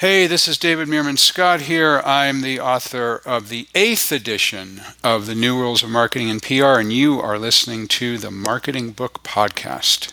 [0.00, 2.00] Hey, this is David Meerman Scott here.
[2.04, 6.78] I'm the author of the eighth edition of the New Rules of Marketing and PR,
[6.78, 10.12] and you are listening to the Marketing Book Podcast.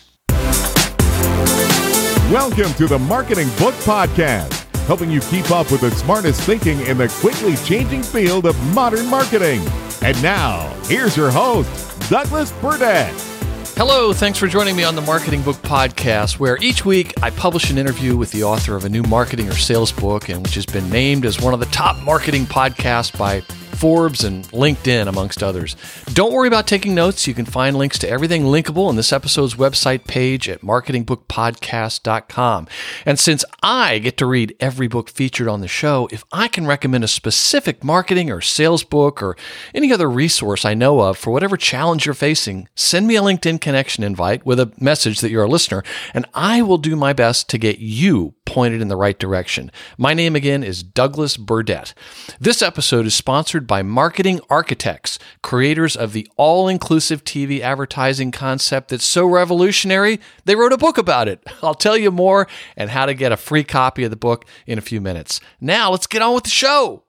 [2.32, 6.98] Welcome to the Marketing Book Podcast, helping you keep up with the smartest thinking in
[6.98, 9.64] the quickly changing field of modern marketing.
[10.02, 13.35] And now, here's your host, Douglas Burdett.
[13.76, 17.68] Hello, thanks for joining me on the Marketing Book Podcast, where each week I publish
[17.68, 20.64] an interview with the author of a new marketing or sales book, and which has
[20.64, 23.42] been named as one of the top marketing podcasts by
[23.76, 25.76] Forbes, and LinkedIn, amongst others.
[26.06, 27.26] Don't worry about taking notes.
[27.26, 32.68] You can find links to everything linkable in this episode's website page at marketingbookpodcast.com.
[33.04, 36.66] And since I get to read every book featured on the show, if I can
[36.66, 39.36] recommend a specific marketing or sales book or
[39.74, 43.60] any other resource I know of for whatever challenge you're facing, send me a LinkedIn
[43.60, 45.82] connection invite with a message that you're a listener,
[46.14, 49.70] and I will do my best to get you pointed in the right direction.
[49.98, 51.92] My name again is Douglas Burdett.
[52.40, 58.88] This episode is sponsored by Marketing Architects, creators of the all inclusive TV advertising concept
[58.88, 61.42] that's so revolutionary, they wrote a book about it.
[61.62, 64.78] I'll tell you more and how to get a free copy of the book in
[64.78, 65.40] a few minutes.
[65.60, 67.04] Now, let's get on with the show.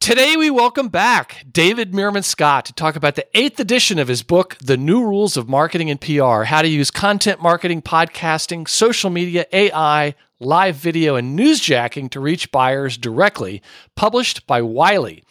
[0.00, 4.22] Today, we welcome back David Meerman Scott to talk about the eighth edition of his
[4.22, 9.10] book, The New Rules of Marketing and PR How to Use Content Marketing, Podcasting, Social
[9.10, 13.62] Media, AI, live video, and newsjacking to reach buyers directly,
[13.94, 15.22] published by Wiley.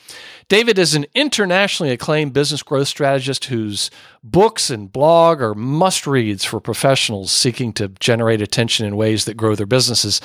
[0.50, 3.92] David is an internationally acclaimed business growth strategist whose
[4.24, 9.38] books and blog are must reads for professionals seeking to generate attention in ways that
[9.38, 10.20] grow their businesses.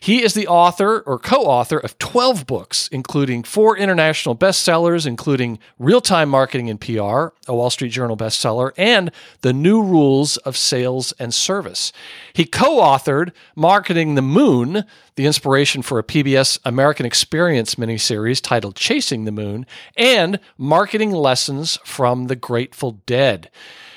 [0.00, 5.60] He is the author or co author of 12 books, including four international bestsellers, including
[5.78, 10.56] Real Time Marketing and PR, a Wall Street Journal bestseller, and The New Rules of
[10.56, 11.92] Sales and Service.
[12.32, 14.84] He co authored Marketing the Moon,
[15.18, 19.66] the inspiration for a PBS American Experience miniseries titled Chasing the Moon,
[19.96, 23.50] and Marketing Lessons from the Grateful Dead.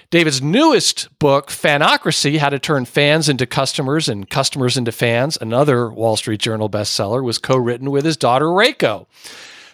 [0.10, 5.92] David's newest book, Fanocracy How to Turn Fans into Customers and Customers into Fans, another
[5.92, 9.06] Wall Street Journal bestseller, was co written with his daughter, Reiko.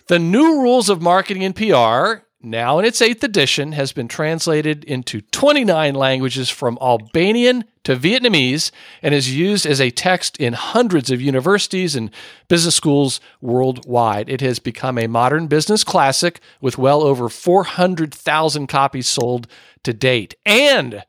[0.07, 4.83] The New Rules of Marketing and PR now in its eighth edition, has been translated
[4.83, 8.71] into 29 languages from Albanian to Vietnamese
[9.01, 12.11] and is used as a text in hundreds of universities and
[12.47, 14.29] business schools worldwide.
[14.29, 19.47] It has become a modern business classic with well over 400,000 copies sold
[19.83, 20.35] to date.
[20.45, 21.03] And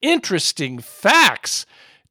[0.00, 1.64] interesting facts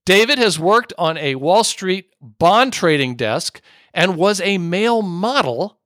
[0.05, 3.61] David has worked on a Wall Street bond trading desk
[3.93, 5.77] and was a male model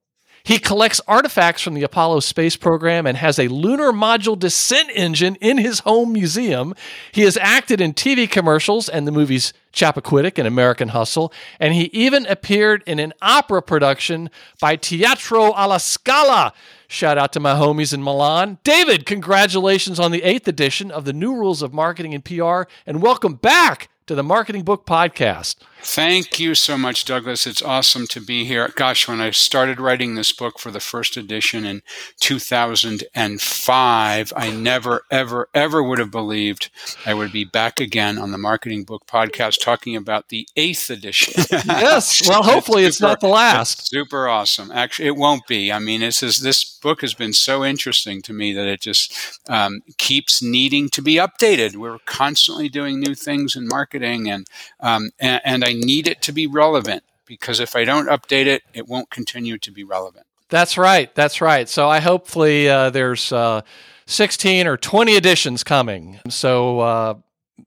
[0.46, 5.34] he collects artifacts from the Apollo space program and has a lunar module descent engine
[5.40, 6.72] in his home museum.
[7.10, 11.86] He has acted in TV commercials and the movies Chappaquiddick and American Hustle, and he
[11.86, 14.30] even appeared in an opera production
[14.60, 16.52] by Teatro alla Scala.
[16.86, 18.58] Shout out to my homies in Milan.
[18.62, 23.02] David, congratulations on the eighth edition of the New Rules of Marketing and PR, and
[23.02, 25.56] welcome back to the Marketing Book Podcast.
[25.82, 27.46] Thank you so much, Douglas.
[27.46, 28.72] It's awesome to be here.
[28.74, 31.82] Gosh, when I started writing this book for the first edition in
[32.20, 36.70] 2005, I never, ever, ever would have believed
[37.04, 41.44] I would be back again on the Marketing Book Podcast talking about the eighth edition.
[41.50, 42.22] yes.
[42.28, 43.88] Well, hopefully it's, super, it's not the last.
[43.88, 44.72] Super awesome.
[44.72, 45.70] Actually, it won't be.
[45.70, 49.40] I mean, this is this book has been so interesting to me that it just
[49.48, 51.76] um, keeps needing to be updated.
[51.76, 54.46] We're constantly doing new things in marketing, and
[54.80, 58.62] um, and, and I need it to be relevant because if I don't update it,
[58.72, 60.26] it won't continue to be relevant.
[60.48, 61.12] That's right.
[61.14, 61.68] That's right.
[61.68, 63.62] So I hopefully uh, there's uh,
[64.06, 66.20] 16 or 20 editions coming.
[66.28, 67.14] So uh,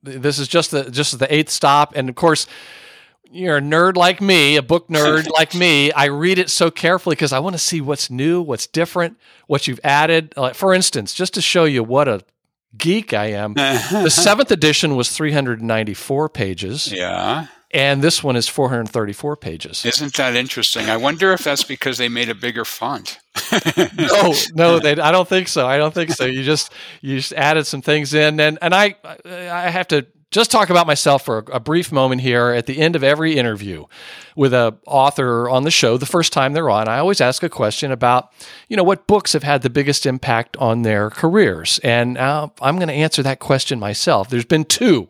[0.01, 2.47] this is just the just the eighth stop, and of course.
[3.31, 5.91] You're a nerd like me, a book nerd like me.
[5.91, 9.67] I read it so carefully because I want to see what's new, what's different, what
[9.67, 10.33] you've added.
[10.35, 12.23] Like for instance, just to show you what a
[12.75, 16.91] geek I am, the seventh edition was 394 pages.
[16.91, 19.85] Yeah and this one is 434 pages.
[19.85, 20.89] Isn't that interesting?
[20.89, 23.19] I wonder if that's because they made a bigger font.
[23.97, 25.67] no, no, they, I don't think so.
[25.67, 26.25] I don't think so.
[26.25, 26.71] You just
[27.01, 28.95] you just added some things in, and and I
[29.25, 32.95] I have to just talk about myself for a, brief moment here at the end
[32.95, 33.85] of every interview
[34.35, 36.87] with a author on the show the first time they're on.
[36.87, 38.31] I always ask a question about
[38.67, 41.79] you know what books have had the biggest impact on their careers?
[41.83, 44.29] And uh, i'm going to answer that question myself.
[44.29, 45.09] There's been two.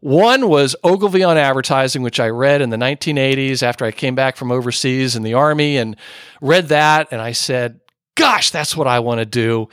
[0.00, 4.36] One was ogilvy on advertising which i read in the 1980s after i came back
[4.36, 5.96] from overseas in the army and
[6.40, 7.80] read that and i said
[8.14, 9.68] gosh that's what i want to do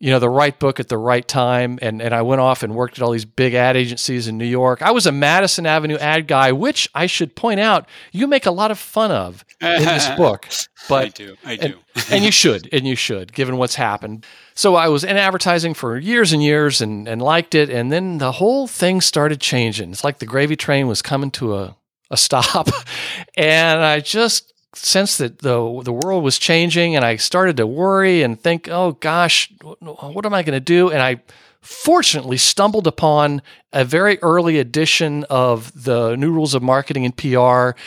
[0.00, 1.78] you know, the right book at the right time.
[1.82, 4.46] And, and I went off and worked at all these big ad agencies in New
[4.46, 4.80] York.
[4.80, 8.50] I was a Madison Avenue ad guy, which I should point out, you make a
[8.50, 10.48] lot of fun of in this book.
[10.88, 11.64] But I do, I do.
[11.66, 11.74] and,
[12.10, 14.24] and you should, and you should, given what's happened.
[14.54, 17.68] So I was in advertising for years and years and, and liked it.
[17.68, 19.90] And then the whole thing started changing.
[19.90, 21.76] It's like the gravy train was coming to a,
[22.10, 22.68] a stop.
[23.36, 26.96] and I just sensed that the, the world was changing.
[26.96, 30.90] And I started to worry and think, oh gosh, what am I going to do?
[30.90, 31.20] And I
[31.60, 37.78] fortunately stumbled upon a very early edition of the New Rules of Marketing and PR.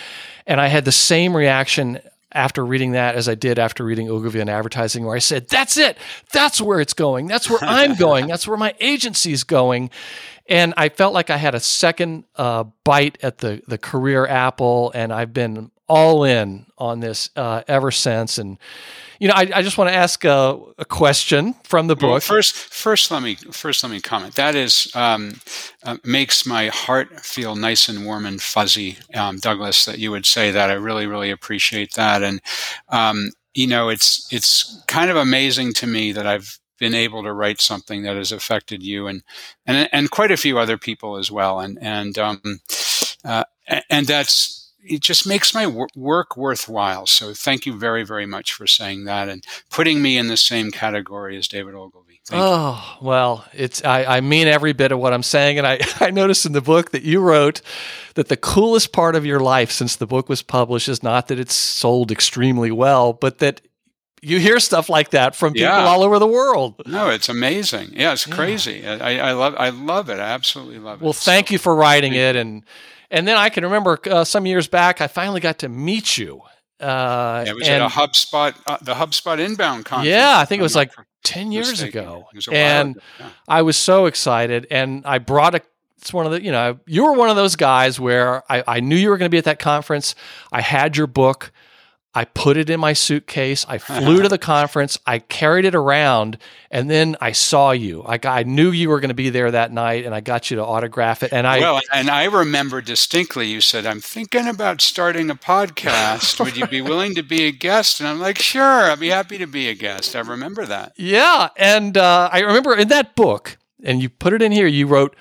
[0.45, 1.99] And I had the same reaction
[2.31, 5.77] after reading that as I did after reading Ogilvy on advertising, where I said, that's
[5.77, 5.97] it.
[6.31, 7.27] That's where it's going.
[7.27, 8.27] That's where I'm going.
[8.27, 9.91] That's where my agency's going.
[10.47, 14.91] And I felt like I had a second uh, bite at the, the career apple,
[14.93, 18.37] and I've been all in on this uh, ever since.
[18.37, 18.57] And
[19.19, 22.09] you know, I, I just want to ask a, a, question from the book.
[22.09, 24.35] Well, first, first, let me first let me comment.
[24.35, 25.39] That is um,
[25.83, 29.85] uh, makes my heart feel nice and warm and fuzzy, um, Douglas.
[29.85, 30.69] That you would say that.
[30.69, 32.23] I really, really appreciate that.
[32.23, 32.41] And
[32.89, 37.31] um, you know, it's it's kind of amazing to me that I've been able to
[37.31, 39.23] write something that has affected you and
[39.65, 41.59] and and quite a few other people as well.
[41.59, 42.41] And and um,
[43.23, 43.45] uh,
[43.89, 47.05] and that's it just makes my work worthwhile.
[47.05, 50.71] So thank you very, very much for saying that and putting me in the same
[50.71, 52.21] category as David Ogilvy.
[52.25, 53.07] Thank oh, you.
[53.07, 55.57] well, it's I, I, mean every bit of what I'm saying.
[55.57, 57.61] And I, I noticed in the book that you wrote
[58.15, 61.39] that the coolest part of your life since the book was published is not that
[61.39, 63.61] it's sold extremely well, but that
[64.21, 65.83] you hear stuff like that from people yeah.
[65.83, 66.81] all over the world.
[66.85, 67.89] No, it's amazing.
[67.93, 68.79] Yeah, it's crazy.
[68.81, 68.99] Yeah.
[69.01, 70.19] I, I, love I love it.
[70.19, 71.03] I absolutely love it.
[71.03, 72.63] Well, thank so, you for writing it and
[73.13, 76.41] and then I can remember uh, some years back, I finally got to meet you.
[76.79, 80.09] Uh, yeah, it was and, at a HubSpot, uh, the HubSpot inbound conference.
[80.09, 80.91] Yeah, I think it was like
[81.23, 81.99] 10 years mistaken.
[81.99, 82.27] ago.
[82.51, 83.29] And yeah.
[83.47, 84.67] I was so excited.
[84.71, 85.61] And I brought a,
[85.99, 88.79] it's one of the, you know, you were one of those guys where I, I
[88.79, 90.15] knew you were going to be at that conference.
[90.51, 91.51] I had your book.
[92.15, 93.65] I put it in my suitcase.
[93.67, 94.99] I flew to the conference.
[95.05, 96.37] I carried it around,
[96.69, 98.03] and then I saw you.
[98.03, 100.57] I, I knew you were going to be there that night, and I got you
[100.57, 101.33] to autograph it.
[101.33, 103.47] And I well, and I remember distinctly.
[103.47, 106.43] You said, "I'm thinking about starting a podcast.
[106.43, 109.37] Would you be willing to be a guest?" And I'm like, "Sure, I'd be happy
[109.39, 110.93] to be a guest." I remember that.
[110.95, 114.67] Yeah, and uh, I remember in that book, and you put it in here.
[114.67, 115.15] You wrote,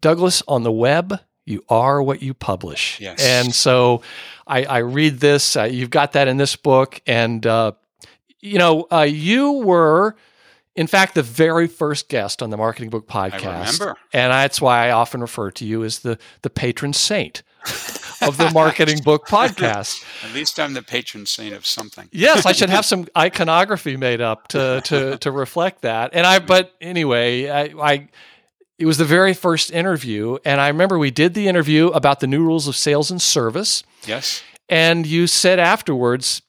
[0.00, 3.00] "Douglas on the web." You are what you publish.
[3.00, 3.24] Yes.
[3.24, 4.02] And so
[4.46, 5.56] I, I read this.
[5.56, 7.72] Uh, you've got that in this book, and uh,
[8.40, 10.16] you know uh, you were,
[10.74, 13.44] in fact, the very first guest on the Marketing Book Podcast.
[13.44, 17.42] I remember, and that's why I often refer to you as the the patron saint.
[18.22, 20.04] of the marketing book podcast.
[20.24, 22.08] At least I'm the patron saint of something.
[22.12, 26.10] yes, I should have some iconography made up to to to reflect that.
[26.12, 28.08] And I, but anyway, I, I
[28.78, 30.38] it was the very first interview.
[30.44, 33.82] And I remember we did the interview about the new rules of sales and service.
[34.06, 34.42] Yes.
[34.68, 36.42] And you said afterwards,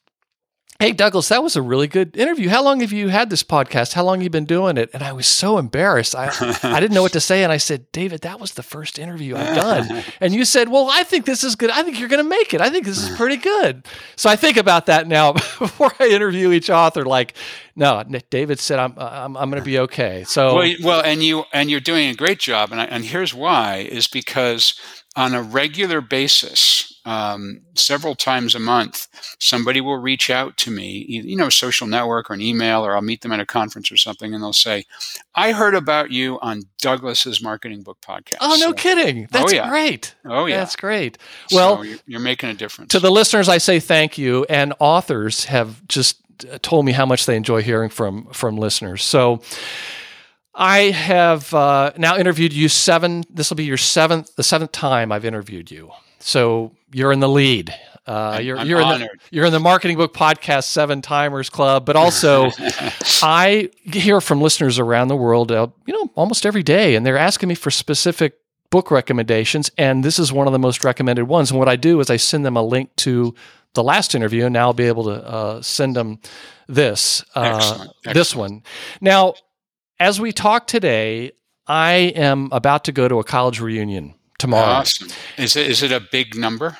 [0.80, 2.48] Hey, Douglas, that was a really good interview.
[2.48, 3.94] How long have you had this podcast?
[3.94, 4.90] How long have you been doing it?
[4.94, 6.14] And I was so embarrassed.
[6.14, 6.30] I,
[6.62, 7.42] I didn't know what to say.
[7.42, 10.04] And I said, David, that was the first interview I've done.
[10.20, 11.70] And you said, Well, I think this is good.
[11.70, 12.60] I think you're going to make it.
[12.60, 13.86] I think this is pretty good.
[14.14, 17.04] So I think about that now before I interview each author.
[17.04, 17.34] Like,
[17.74, 20.22] no, David said, I'm, uh, I'm, I'm going to be okay.
[20.24, 22.70] So, well, well, and you, and you're doing a great job.
[22.70, 24.78] And, I, and here's why is because
[25.16, 29.08] on a regular basis, um, several times a month,
[29.38, 33.00] somebody will reach out to me, you know, social network or an email, or I'll
[33.00, 34.84] meet them at a conference or something, and they'll say,
[35.34, 39.24] "I heard about you on Douglas's Marketing Book podcast." Oh, no so, kidding!
[39.24, 39.70] Oh, That's oh, yeah.
[39.70, 40.14] great.
[40.26, 41.16] Oh yeah, that's great.
[41.50, 42.92] Well, so you're, you're making a difference.
[42.92, 46.20] To the listeners, I say thank you, and authors have just
[46.60, 49.02] told me how much they enjoy hearing from from listeners.
[49.02, 49.40] So.
[50.60, 53.22] I have uh, now interviewed you seven.
[53.30, 55.92] This will be your seventh, the seventh time I've interviewed you.
[56.18, 57.74] So you're in the lead.
[58.06, 61.94] Uh, you're you're in the, you're in the Marketing Book Podcast Seven Timers Club, but
[61.94, 62.50] also
[63.22, 67.18] I hear from listeners around the world, uh, you know, almost every day, and they're
[67.18, 68.38] asking me for specific
[68.70, 71.50] book recommendations, and this is one of the most recommended ones.
[71.50, 73.34] And what I do is I send them a link to
[73.74, 76.18] the last interview, and now I'll be able to uh, send them
[76.66, 77.80] this uh, Excellent.
[77.80, 78.14] Excellent.
[78.14, 78.62] this one.
[79.02, 79.34] Now,
[80.00, 81.32] as we talk today,
[81.66, 84.66] I am about to go to a college reunion tomorrow.
[84.66, 85.08] Awesome.
[85.36, 86.78] Is it is it a big number?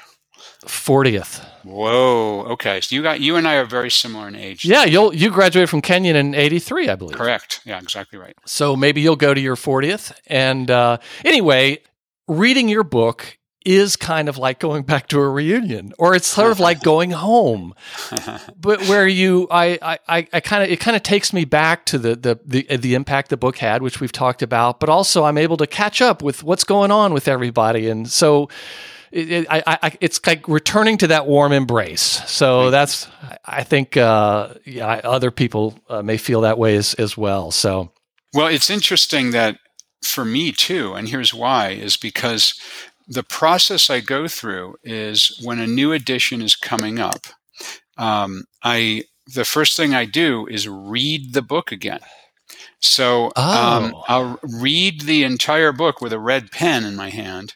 [0.67, 1.45] 40th.
[1.65, 2.45] Whoa.
[2.51, 2.81] Okay.
[2.81, 4.65] So you got you and I are very similar in age.
[4.65, 7.17] Yeah, you'll you graduated from Kenyon in 83, I believe.
[7.17, 7.61] Correct.
[7.65, 8.35] Yeah, exactly right.
[8.45, 10.13] So maybe you'll go to your 40th.
[10.27, 11.79] And uh, anyway,
[12.27, 13.38] reading your book
[13.69, 17.11] is kind of like going back to a reunion, or it's sort of like going
[17.11, 17.75] home.
[18.59, 21.99] but where you, I, I, I kind of, it kind of takes me back to
[21.99, 24.81] the, the the the impact the book had, which we've talked about.
[24.81, 28.49] But also, I'm able to catch up with what's going on with everybody, and so.
[29.11, 32.03] It, it, I, I, it's like returning to that warm embrace.
[32.27, 33.09] So that's,
[33.43, 37.51] I think, uh, yeah, other people uh, may feel that way as, as well.
[37.51, 37.91] So,
[38.35, 39.61] well, it's interesting that
[40.03, 42.61] for me too, and here's why: is because
[43.09, 47.27] the process I go through is when a new edition is coming up,
[47.97, 52.01] um, I the first thing I do is read the book again.
[52.81, 53.77] So um, oh.
[53.77, 57.55] um, I'll read the entire book with a red pen in my hand,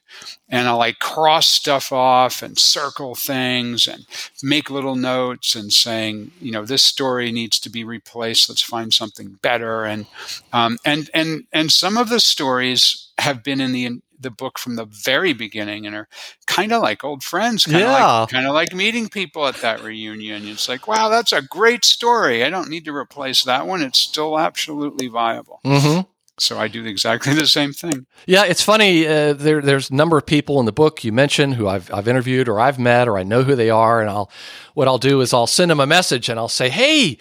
[0.49, 4.04] and I'll like cross stuff off and circle things and
[4.42, 8.49] make little notes and saying, you know, this story needs to be replaced.
[8.49, 9.85] Let's find something better.
[9.85, 10.06] And
[10.52, 14.76] um, and and and some of the stories have been in the the book from
[14.76, 16.08] the very beginning and are
[16.46, 18.20] kind of like old friends, kind of yeah.
[18.20, 20.48] like kind of like meeting people at that reunion.
[20.48, 22.44] It's like, wow, that's a great story.
[22.44, 23.82] I don't need to replace that one.
[23.82, 25.60] It's still absolutely viable.
[25.64, 26.00] Mm-hmm.
[26.38, 28.06] So I do exactly the same thing.
[28.26, 29.06] Yeah, it's funny.
[29.06, 32.08] Uh, there, there's a number of people in the book you mentioned who I've, I've
[32.08, 34.30] interviewed or I've met or I know who they are, and I'll
[34.74, 37.18] what I'll do is I'll send them a message and I'll say, hey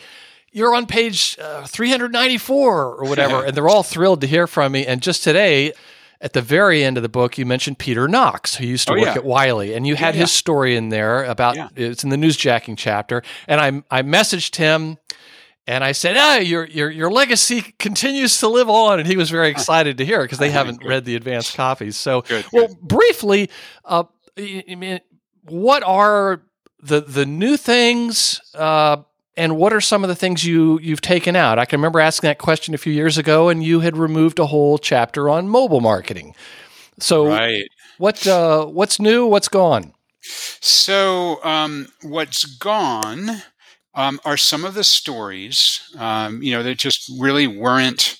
[0.51, 3.43] you're on page uh, 394 or whatever.
[3.45, 4.85] and they're all thrilled to hear from me.
[4.85, 5.73] And just today,
[6.21, 8.97] at the very end of the book, you mentioned Peter Knox, who used to oh,
[8.97, 9.15] work yeah.
[9.15, 12.77] at Wiley, and you had yeah, his story in there about it's in the newsjacking
[12.77, 13.23] chapter.
[13.47, 13.59] And
[13.89, 14.97] I I messaged him
[15.67, 19.29] and I said, "Ah, your your your legacy continues to live on," and he was
[19.29, 21.97] very excited to hear it because they haven't read the advanced copies.
[21.97, 22.81] So, good, well, good.
[22.81, 23.49] briefly,
[23.85, 24.03] uh,
[24.37, 24.99] I mean,
[25.43, 26.43] what are
[26.79, 28.41] the the new things?
[28.53, 28.97] Uh,
[29.37, 31.59] and what are some of the things you you've taken out?
[31.59, 34.45] I can remember asking that question a few years ago, and you had removed a
[34.45, 36.35] whole chapter on mobile marketing.
[36.99, 37.63] So, right.
[37.97, 39.25] what uh, what's new?
[39.25, 39.93] What's gone?
[40.21, 43.41] So, um, what's gone
[43.93, 45.81] um, are some of the stories.
[45.97, 48.17] Um, you know, that just really weren't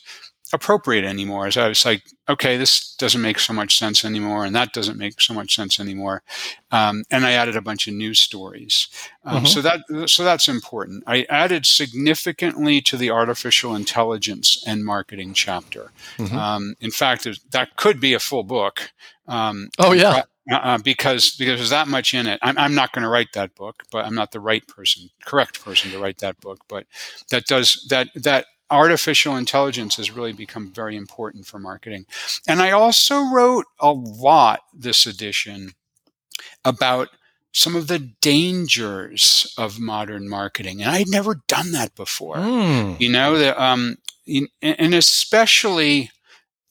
[0.54, 1.48] appropriate anymore.
[1.48, 4.98] As I was like, okay, this doesn't make so much sense anymore, and that doesn't
[4.98, 6.24] make so much sense anymore.
[6.72, 8.88] Um, and I added a bunch of news stories.
[9.26, 9.46] Um, mm-hmm.
[9.46, 11.04] So that so that's important.
[11.08, 15.92] I added significantly to the artificial intelligence and marketing chapter.
[16.18, 16.38] Mm-hmm.
[16.38, 18.92] Um, in fact, that could be a full book.
[19.28, 20.24] Um, oh yeah.
[20.52, 22.40] Uh, because because there's that much in it.
[22.42, 25.64] I'm, I'm not going to write that book, but I'm not the right person, correct
[25.64, 26.62] person to write that book.
[26.68, 26.88] But
[27.30, 32.06] that does that that artificial intelligence has really become very important for marketing.
[32.48, 35.74] And I also wrote a lot this edition
[36.66, 37.10] about
[37.52, 40.82] some of the dangers of modern marketing.
[40.82, 42.38] And I'd never done that before.
[42.38, 43.00] Mm.
[43.00, 43.98] You know, the, um,
[44.62, 46.12] and especially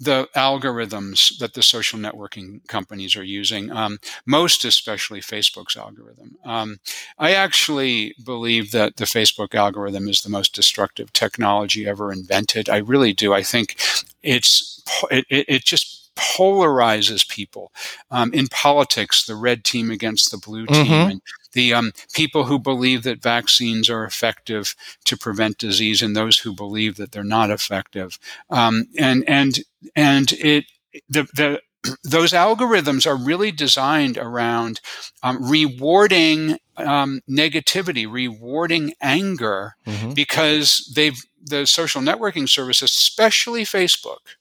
[0.00, 6.36] the algorithms that the social networking companies are using, um, most especially Facebook's algorithm.
[6.42, 6.78] Um,
[7.18, 12.70] I actually believe that the Facebook algorithm is the most destructive technology ever invented.
[12.70, 13.34] I really do.
[13.34, 13.76] I think
[14.22, 17.72] it's it, it just polarizes people.
[18.10, 21.10] Um, in politics, the red team against the blue team, mm-hmm.
[21.10, 26.38] and the um, people who believe that vaccines are effective to prevent disease, and those
[26.38, 28.18] who believe that they're not effective.
[28.50, 29.60] Um, and and
[29.94, 30.64] and it
[31.08, 31.60] the the
[32.04, 34.80] those algorithms are really designed around
[35.22, 40.12] um, rewarding um, negativity, rewarding anger, mm-hmm.
[40.12, 44.36] because they've the social networking services, especially Facebook,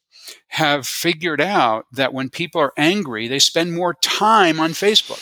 [0.50, 5.22] have figured out that when people are angry, they spend more time on Facebook.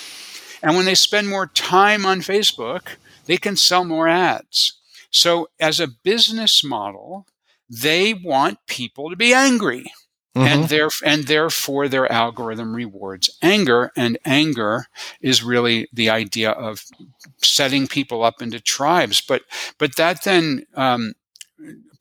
[0.63, 2.95] And when they spend more time on Facebook,
[3.25, 4.79] they can sell more ads.
[5.11, 7.27] So, as a business model,
[7.69, 9.91] they want people to be angry.
[10.37, 10.47] Mm-hmm.
[10.47, 13.91] And, there, and therefore, their algorithm rewards anger.
[13.95, 14.85] And anger
[15.21, 16.83] is really the idea of
[17.41, 19.21] setting people up into tribes.
[19.21, 19.41] But,
[19.77, 21.13] but that then um,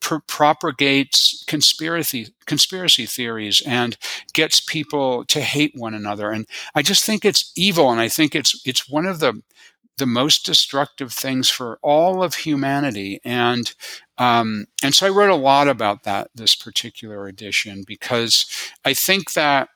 [0.01, 3.97] pr- propagates conspiracy conspiracy theories and
[4.33, 6.31] gets people to hate one another.
[6.31, 9.43] And I just think it's evil, and I think it's it's one of the
[9.99, 13.21] the most destructive things for all of humanity.
[13.25, 13.73] And
[14.19, 18.47] um, and so I wrote a lot about that this particular edition because
[18.85, 19.69] I think that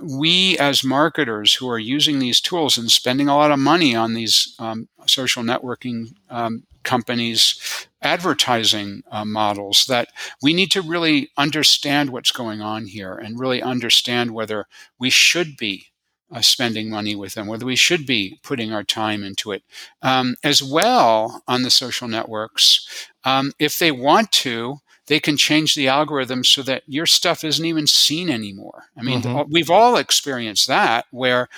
[0.00, 4.14] we as marketers who are using these tools and spending a lot of money on
[4.14, 10.08] these um, social networking um, companies advertising uh, models that
[10.40, 14.66] we need to really understand what's going on here and really understand whether
[14.98, 15.88] we should be
[16.32, 19.62] uh, spending money with them, whether we should be putting our time into it.
[20.02, 25.74] Um, as well, on the social networks, um, if they want to, they can change
[25.74, 28.84] the algorithm so that your stuff isn't even seen anymore.
[28.96, 29.52] I mean, mm-hmm.
[29.52, 31.48] we've all experienced that where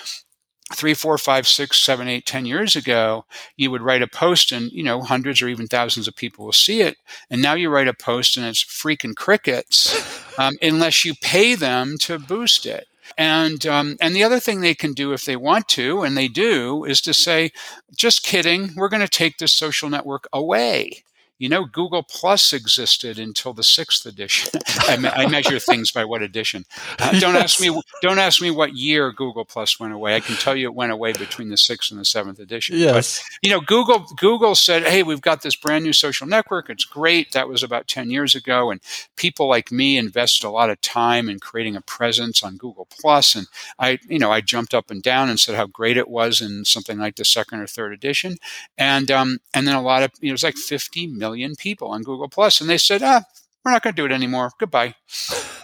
[0.75, 3.25] three, four, five, six, seven, eight, ten years ago,
[3.57, 6.51] you would write a post and, you know, hundreds or even thousands of people will
[6.51, 6.97] see it.
[7.29, 9.95] And now you write a post and it's freaking crickets
[10.37, 12.87] um, unless you pay them to boost it.
[13.17, 16.27] And um, and the other thing they can do if they want to, and they
[16.27, 17.51] do, is to say,
[17.95, 21.03] just kidding, we're going to take this social network away
[21.39, 24.51] you know, Google Plus existed until the sixth edition.
[24.81, 26.65] I, me- I, measure things by what edition.
[26.99, 27.43] Uh, don't yes.
[27.43, 27.81] ask me.
[28.01, 30.15] Don't ask me what year Google Plus went away.
[30.15, 32.77] I can tell you it went away between the sixth and the seventh edition.
[32.77, 33.19] Yes.
[33.19, 36.69] But, you know, Google Google said, "Hey, we've got this brand new social network.
[36.69, 38.81] It's great." That was about ten years ago, and
[39.15, 43.33] people like me invested a lot of time in creating a presence on Google Plus.
[43.35, 43.47] And
[43.79, 46.65] I, you know, I jumped up and down and said how great it was in
[46.65, 48.35] something like the second or third edition,
[48.77, 51.55] and um, and then a lot of you know, it was like fifty million million
[51.55, 53.23] people on Google Plus, and they said, ah,
[53.63, 54.51] we're not going to do it anymore.
[54.59, 54.95] Goodbye.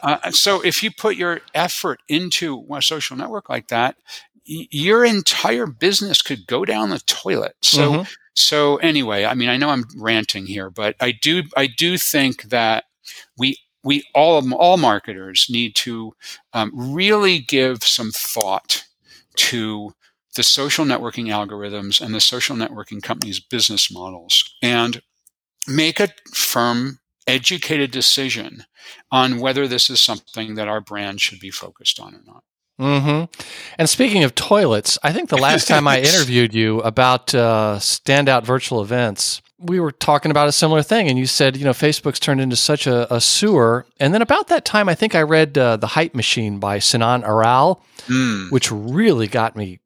[0.04, 3.96] Uh, so if you put your effort into a social network like that,
[4.48, 7.56] y- your entire business could go down the toilet.
[7.62, 7.92] So.
[7.92, 8.12] Mm-hmm.
[8.38, 12.44] So anyway, I mean, I know I'm ranting here, but I do, I do think
[12.50, 12.84] that
[13.38, 16.16] we we all all marketers need to
[16.52, 18.84] um, really give some thought
[19.38, 19.94] to
[20.36, 24.54] the social networking algorithms and the social networking companies' business models.
[24.62, 25.02] And
[25.68, 28.66] make a firm, educated decision
[29.12, 32.44] on whether this is something that our brand should be focused on or not.
[32.80, 33.44] Mm-hmm.
[33.80, 38.44] And speaking of toilets, I think the last time I interviewed you about uh, standout
[38.44, 42.20] virtual events, we were talking about a similar thing, and you said, you know, Facebook's
[42.20, 43.86] turned into such a, a sewer.
[44.00, 47.24] And then about that time, I think I read uh, The Hype Machine by Sinan
[47.24, 48.52] Aral, mm.
[48.52, 49.80] which really got me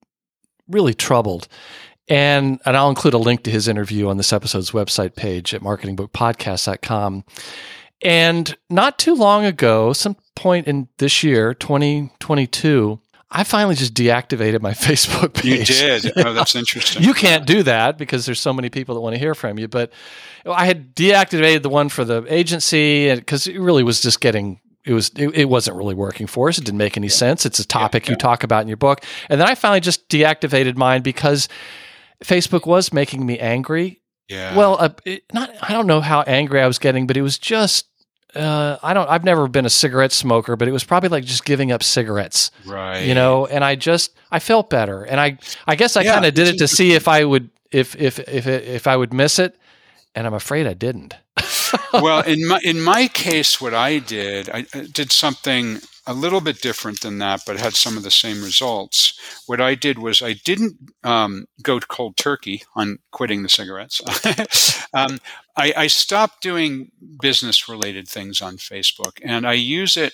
[0.68, 1.48] really troubled.
[2.10, 5.62] And, and I'll include a link to his interview on this episode's website page at
[5.62, 7.24] marketingbookpodcast.com.
[8.02, 13.00] And not too long ago, some point in this year, 2022,
[13.32, 15.70] I finally just deactivated my Facebook page.
[15.70, 16.14] You did.
[16.18, 17.04] Oh, that's interesting.
[17.04, 19.68] you can't do that because there's so many people that want to hear from you.
[19.68, 19.92] But
[20.46, 24.94] I had deactivated the one for the agency because it really was just getting it
[24.94, 26.58] was it, it, wasn't really working for us.
[26.58, 27.14] It didn't make any yeah.
[27.14, 27.46] sense.
[27.46, 28.14] It's a topic yeah, yeah.
[28.14, 29.04] you talk about in your book.
[29.28, 31.48] And then I finally just deactivated mine because
[32.24, 34.02] Facebook was making me angry.
[34.28, 34.56] Yeah.
[34.56, 37.38] Well, uh, it, not I don't know how angry I was getting, but it was
[37.38, 37.90] just
[38.36, 39.10] uh, I don't.
[39.10, 42.52] I've never been a cigarette smoker, but it was probably like just giving up cigarettes,
[42.66, 43.02] right?
[43.02, 46.26] You know, and I just I felt better, and I I guess I yeah, kind
[46.26, 49.40] of did it to see if I would if if if if I would miss
[49.40, 49.58] it,
[50.14, 51.16] and I'm afraid I didn't.
[51.94, 56.42] well, in my in my case, what I did, I, I did something a little
[56.42, 59.14] bit different than that, but had some of the same results.
[59.46, 64.02] What I did was I didn't um, go cold turkey on quitting the cigarettes.
[64.96, 65.20] um,
[65.56, 66.92] I, I stopped doing
[67.22, 70.14] business related things on Facebook, and I use it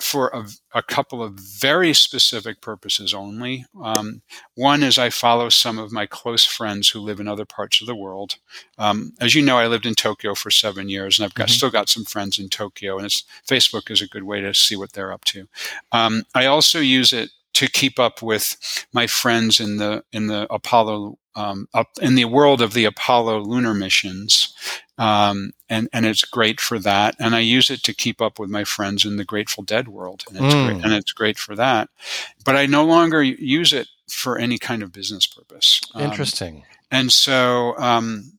[0.00, 3.64] for a, a, couple of very specific purposes only.
[3.80, 4.22] Um,
[4.54, 7.86] one is I follow some of my close friends who live in other parts of
[7.86, 8.36] the world.
[8.76, 11.54] Um, as you know, I lived in Tokyo for seven years, and I've got, mm-hmm.
[11.54, 13.08] still got some friends in Tokyo, and
[13.46, 15.46] Facebook is a good way to see what they're up to.
[15.92, 18.56] Um, I also use it to keep up with
[18.92, 23.40] my friends in the in the Apollo um, up in the world of the Apollo
[23.40, 24.54] lunar missions,
[24.98, 27.16] um, and and it's great for that.
[27.18, 30.24] And I use it to keep up with my friends in the Grateful Dead world,
[30.28, 30.66] and it's mm.
[30.66, 31.88] great, and it's great for that.
[32.44, 35.80] But I no longer use it for any kind of business purpose.
[35.94, 36.64] Um, Interesting.
[36.90, 38.33] And so um,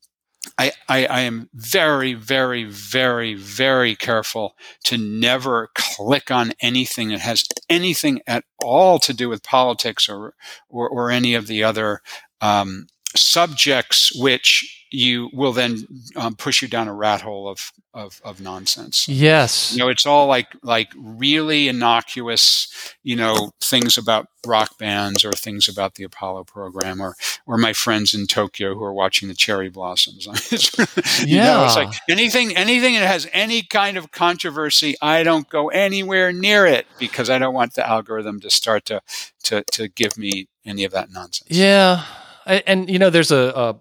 [0.57, 4.55] I, I, I, am very, very, very, very careful
[4.85, 10.33] to never click on anything that has anything at all to do with politics or,
[10.69, 12.01] or, or any of the other
[12.41, 15.77] um, subjects which you will then
[16.15, 19.07] um, push you down a rat hole of, of, of nonsense.
[19.07, 22.67] Yes, you know it's all like like really innocuous,
[23.03, 27.15] you know, things about rock bands or things about the Apollo program or
[27.47, 30.25] or my friends in Tokyo who are watching the cherry blossoms.
[31.25, 35.69] yeah, know, it's like anything anything that has any kind of controversy, I don't go
[35.69, 39.01] anywhere near it because I don't want the algorithm to start to
[39.43, 41.49] to to give me any of that nonsense.
[41.49, 42.03] Yeah.
[42.45, 43.79] And you know, there's a, a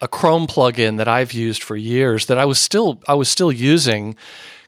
[0.00, 3.52] a Chrome plugin that I've used for years that I was still I was still
[3.52, 4.16] using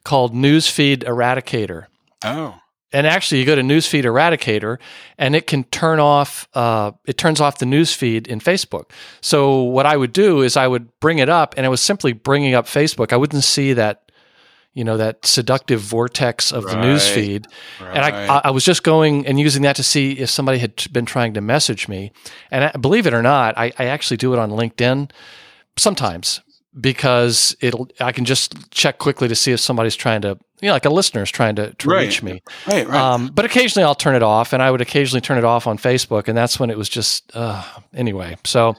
[0.05, 1.87] called Newsfeed Eradicator.
[2.25, 2.59] Oh.
[2.91, 4.79] And actually, you go to Newsfeed Eradicator,
[5.19, 6.49] and it can turn off.
[6.55, 8.91] Uh, it turns off the newsfeed in Facebook.
[9.21, 12.15] So what I would do is I would bring it up, and it was simply
[12.15, 13.13] bringing up Facebook.
[13.13, 14.08] I wouldn't see that
[14.79, 17.47] you know that seductive vortex of right, the news feed
[17.81, 17.97] right.
[17.97, 21.05] and I, I was just going and using that to see if somebody had been
[21.05, 22.13] trying to message me
[22.53, 25.11] and I, believe it or not I, I actually do it on linkedin
[25.77, 26.41] sometimes
[26.81, 30.73] because it'll I can just check quickly to see if somebody's trying to you know,
[30.73, 32.07] like a listener's trying to, to Right.
[32.07, 32.43] reach me.
[32.67, 33.01] Right, right.
[33.01, 35.79] Um, but occasionally I'll turn it off, and I would occasionally turn it off on
[35.79, 37.63] Facebook, and that's when it was just uh,
[37.95, 38.37] anyway.
[38.45, 38.75] So,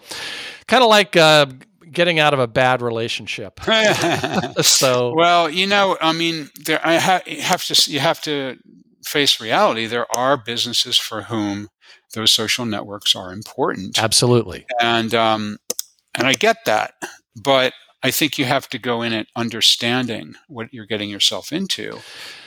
[0.67, 1.45] kind of like uh,
[1.91, 3.59] getting out of a bad relationship.
[4.61, 8.57] so, well, you know, I mean, there I ha- you have to you have to
[9.05, 9.85] face reality.
[9.85, 11.69] There are businesses for whom
[12.13, 15.57] those social networks are important, absolutely, and um,
[16.15, 16.93] and I get that,
[17.35, 21.99] but I think you have to go in it understanding what you're getting yourself into,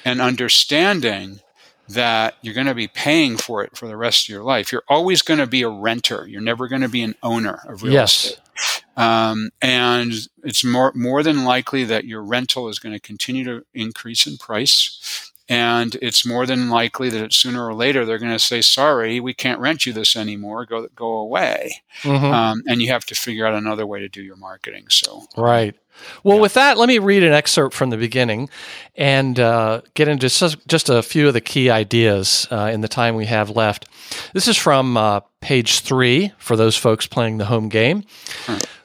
[0.05, 1.40] and understanding
[1.88, 4.72] that you're going to be paying for it for the rest of your life.
[4.72, 6.26] You're always going to be a renter.
[6.26, 8.82] You're never going to be an owner of real yes, estate.
[8.96, 10.12] Um, and
[10.44, 14.37] it's more more than likely that your rental is going to continue to increase in
[14.37, 15.31] price.
[15.48, 19.35] And it's more than likely that sooner or later they're going to say, "Sorry, we
[19.35, 20.64] can't rent you this anymore.
[20.64, 22.33] Go go away." Mhm.
[22.33, 24.87] Um, and you have to figure out another way to do your marketing.
[24.88, 25.74] So, right.
[26.24, 26.42] Well, Yeah.
[26.42, 28.48] with that, let me read an excerpt from the beginning
[28.96, 32.88] and uh, get into just, just a few of the key ideas uh, in the
[32.88, 33.85] time we have left.
[34.33, 38.05] This is from uh, page three for those folks playing the home game.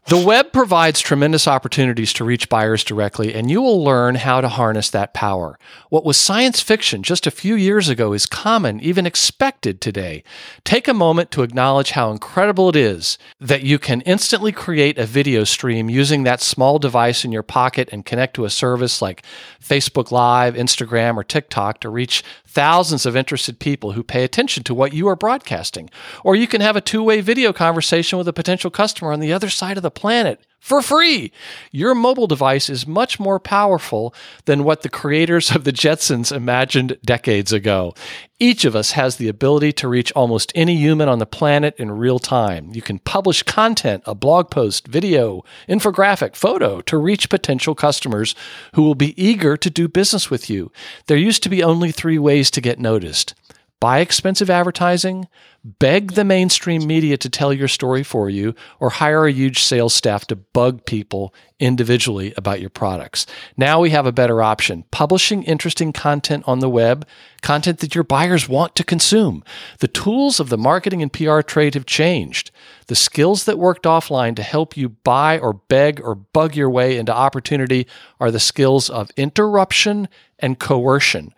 [0.08, 4.48] The web provides tremendous opportunities to reach buyers directly, and you will learn how to
[4.48, 5.60] harness that power.
[5.90, 10.24] What was science fiction just a few years ago is common, even expected today.
[10.64, 15.06] Take a moment to acknowledge how incredible it is that you can instantly create a
[15.06, 19.26] video stream using that small device in your pocket and connect to a service like
[19.62, 22.24] Facebook Live, Instagram, or TikTok to reach
[22.58, 25.92] thousands of interested people who pay attention to what you are broadcasting.
[26.24, 29.32] Or you can have a two way video conversation with a potential customer on the
[29.32, 31.32] other side of the planet for free.
[31.72, 36.98] Your mobile device is much more powerful than what the creators of the Jetsons imagined
[37.06, 37.94] decades ago.
[38.38, 41.90] Each of us has the ability to reach almost any human on the planet in
[41.92, 42.72] real time.
[42.74, 48.36] You can publish content, a blog post, video, infographic, photo to reach potential customers
[48.74, 50.70] who will be eager to do business with you.
[51.06, 53.34] There used to be only three ways to get noticed
[53.80, 55.28] buy expensive advertising,
[55.64, 59.94] beg the mainstream media to tell your story for you, or hire a huge sales
[59.94, 63.26] staff to bug people individually about your products.
[63.56, 67.06] Now we have a better option publishing interesting content on the web,
[67.42, 69.44] content that your buyers want to consume.
[69.80, 72.52] The tools of the marketing and PR trade have changed.
[72.88, 76.98] The skills that worked offline to help you buy or beg or bug your way
[76.98, 77.88] into opportunity
[78.20, 80.08] are the skills of interruption
[80.40, 81.34] and coercion.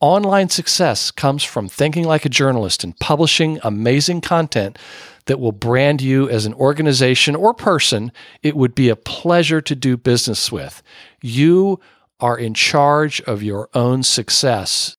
[0.00, 4.78] Online success comes from thinking like a journalist and publishing amazing content
[5.26, 9.74] that will brand you as an organization or person it would be a pleasure to
[9.74, 10.82] do business with.
[11.22, 11.80] You
[12.20, 14.96] are in charge of your own success.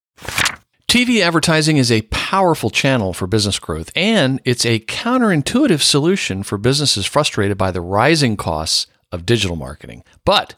[0.87, 6.57] TV advertising is a powerful channel for business growth, and it's a counterintuitive solution for
[6.57, 10.03] businesses frustrated by the rising costs of digital marketing.
[10.23, 10.55] But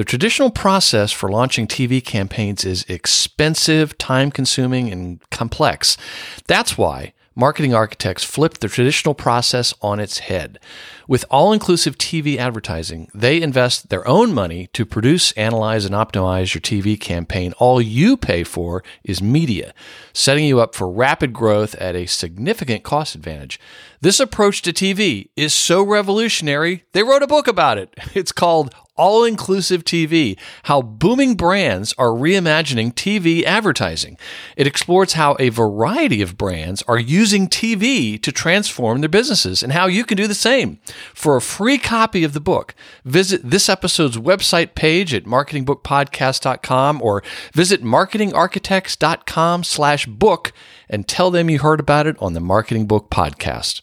[0.00, 5.98] the traditional process for launching TV campaigns is expensive, time consuming, and complex.
[6.46, 10.58] That's why marketing architects flipped the traditional process on its head.
[11.06, 16.54] With all inclusive TV advertising, they invest their own money to produce, analyze, and optimize
[16.54, 17.52] your TV campaign.
[17.58, 19.74] All you pay for is media,
[20.14, 23.60] setting you up for rapid growth at a significant cost advantage.
[24.00, 27.94] This approach to TV is so revolutionary, they wrote a book about it.
[28.14, 34.18] It's called all inclusive TV How Booming Brands Are Reimagining TV Advertising.
[34.58, 39.72] It explores how a variety of brands are using TV to transform their businesses and
[39.72, 40.78] how you can do the same.
[41.14, 47.22] For a free copy of the book, visit this episode's website page at marketingbookpodcast.com or
[47.54, 50.52] visit marketingarchitects.com slash book
[50.90, 53.80] and tell them you heard about it on the Marketing Book Podcast.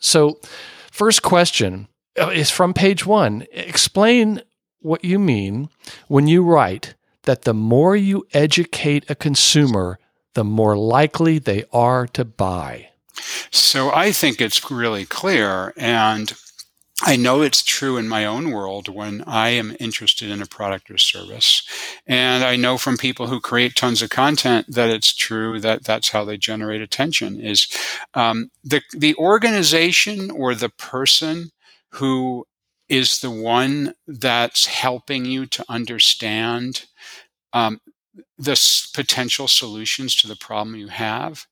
[0.00, 0.40] So,
[0.90, 3.46] first question is from page one.
[3.52, 4.42] Explain
[4.80, 5.68] what you mean
[6.08, 9.98] when you write that the more you educate a consumer,
[10.34, 12.88] the more likely they are to buy.
[13.50, 15.72] So I think it's really clear.
[15.76, 16.32] And
[17.02, 20.90] I know it's true in my own world when I am interested in a product
[20.90, 21.62] or service.
[22.06, 26.10] And I know from people who create tons of content that it's true that that's
[26.10, 27.66] how they generate attention is
[28.14, 31.50] um, the, the organization or the person
[31.94, 32.46] who
[32.88, 36.84] is the one that's helping you to understand
[37.52, 37.80] um,
[38.38, 41.46] the s- potential solutions to the problem you have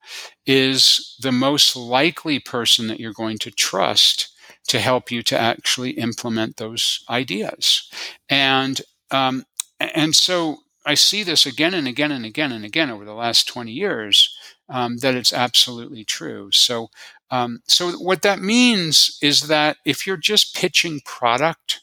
[0.46, 4.30] is the most likely person that you're going to trust
[4.68, 7.90] to help you to actually implement those ideas.
[8.28, 9.44] And um,
[9.80, 13.48] and so I see this again and again and again and again over the last
[13.48, 14.34] 20 years
[14.68, 16.50] um, that it's absolutely true.
[16.52, 16.88] So
[17.32, 21.80] um, so what that means is that if you're just pitching product,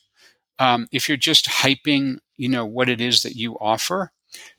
[0.60, 4.12] um, if you're just hyping, you know what it is that you offer,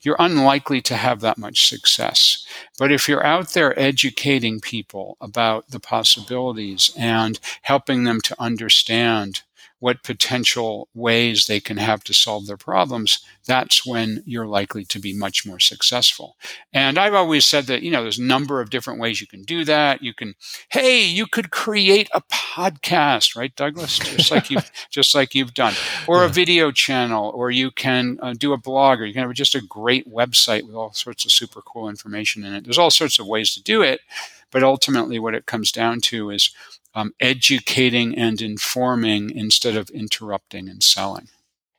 [0.02, 2.44] you're unlikely to have that much success.
[2.76, 9.42] But if you're out there educating people about the possibilities and helping them to understand
[9.80, 14.98] what potential ways they can have to solve their problems, that's when you're likely to
[14.98, 16.36] be much more successful.
[16.72, 19.42] And I've always said that, you know, there's a number of different ways you can
[19.42, 20.02] do that.
[20.02, 20.34] You can,
[20.68, 23.98] hey, you could create a podcast, right, Douglas?
[23.98, 25.74] Just like you've, just like you've done,
[26.06, 26.26] or yeah.
[26.26, 29.54] a video channel, or you can uh, do a blog, or you can have just
[29.54, 32.64] a great website with all sorts of super cool information in it.
[32.64, 34.00] There's all sorts of ways to do it.
[34.50, 36.50] But ultimately, what it comes down to is
[36.94, 41.28] um, educating and informing instead of interrupting and selling.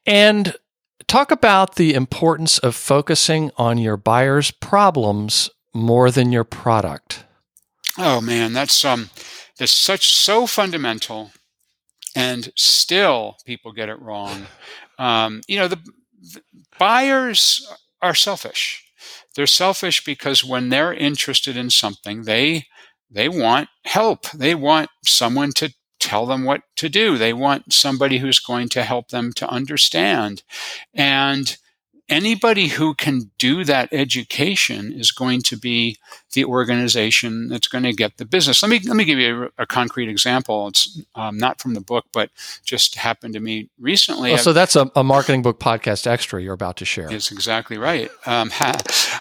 [0.05, 0.55] And
[1.07, 7.25] talk about the importance of focusing on your buyer's problems more than your product.
[7.97, 9.09] Oh man, that's um,
[9.57, 11.31] that's such so fundamental,
[12.15, 14.47] and still people get it wrong.
[14.97, 15.79] Um, you know, the,
[16.21, 16.41] the
[16.79, 17.69] buyers
[18.01, 18.85] are selfish.
[19.35, 22.67] They're selfish because when they're interested in something, they
[23.09, 24.29] they want help.
[24.31, 27.17] They want someone to tell them what to do.
[27.17, 30.43] They want somebody who's going to help them to understand.
[30.93, 31.57] And
[32.11, 35.97] anybody who can do that education is going to be
[36.33, 38.61] the organization that's going to get the business.
[38.61, 40.67] Let me let me give you a, a concrete example.
[40.67, 42.29] It's um, not from the book, but
[42.63, 44.33] just happened to me recently.
[44.33, 47.09] Oh, so that's a, a, marketing book podcast extra you're about to share.
[47.09, 48.11] That's exactly right.
[48.25, 48.51] Um,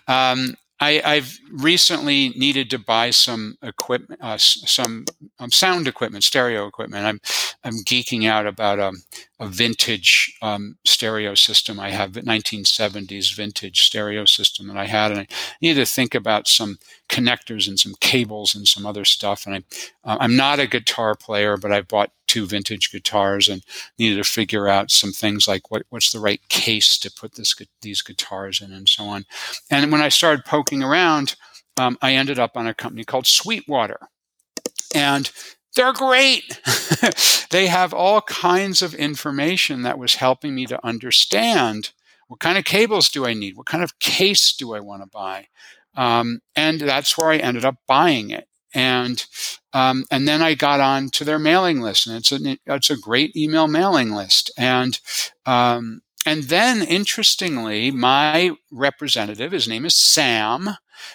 [0.09, 5.05] um, I, have recently needed to buy some equipment, uh, some
[5.39, 7.05] um, sound equipment, stereo equipment.
[7.05, 7.21] I'm
[7.63, 8.93] I'm geeking out about a,
[9.39, 11.79] a vintage um, stereo system.
[11.79, 15.27] I have a 1970s vintage stereo system that I had, and I
[15.61, 16.79] need to think about some
[17.11, 19.47] connectors and some cables and some other stuff.
[19.47, 19.59] And I,
[20.05, 23.63] uh, I'm not a guitar player, but I bought two vintage guitars and
[23.99, 27.55] needed to figure out some things like what, what's the right case to put this,
[27.83, 29.27] these guitars in and so on.
[29.71, 31.37] And when I started poking around,
[31.79, 34.09] um, I ended up on a company called Sweetwater.
[34.95, 35.31] And
[35.77, 36.61] they're great.
[37.51, 41.91] they have all kinds of information that was helping me to understand
[42.31, 43.57] what kind of cables do I need?
[43.57, 45.49] What kind of case do I want to buy?
[45.97, 48.47] Um, and that's where I ended up buying it.
[48.73, 49.25] And
[49.73, 52.97] um, and then I got on to their mailing list, and it's a it's a
[52.97, 54.51] great email mailing list.
[54.57, 54.99] And
[55.45, 60.71] um, and then interestingly, my representative, his name is Sam.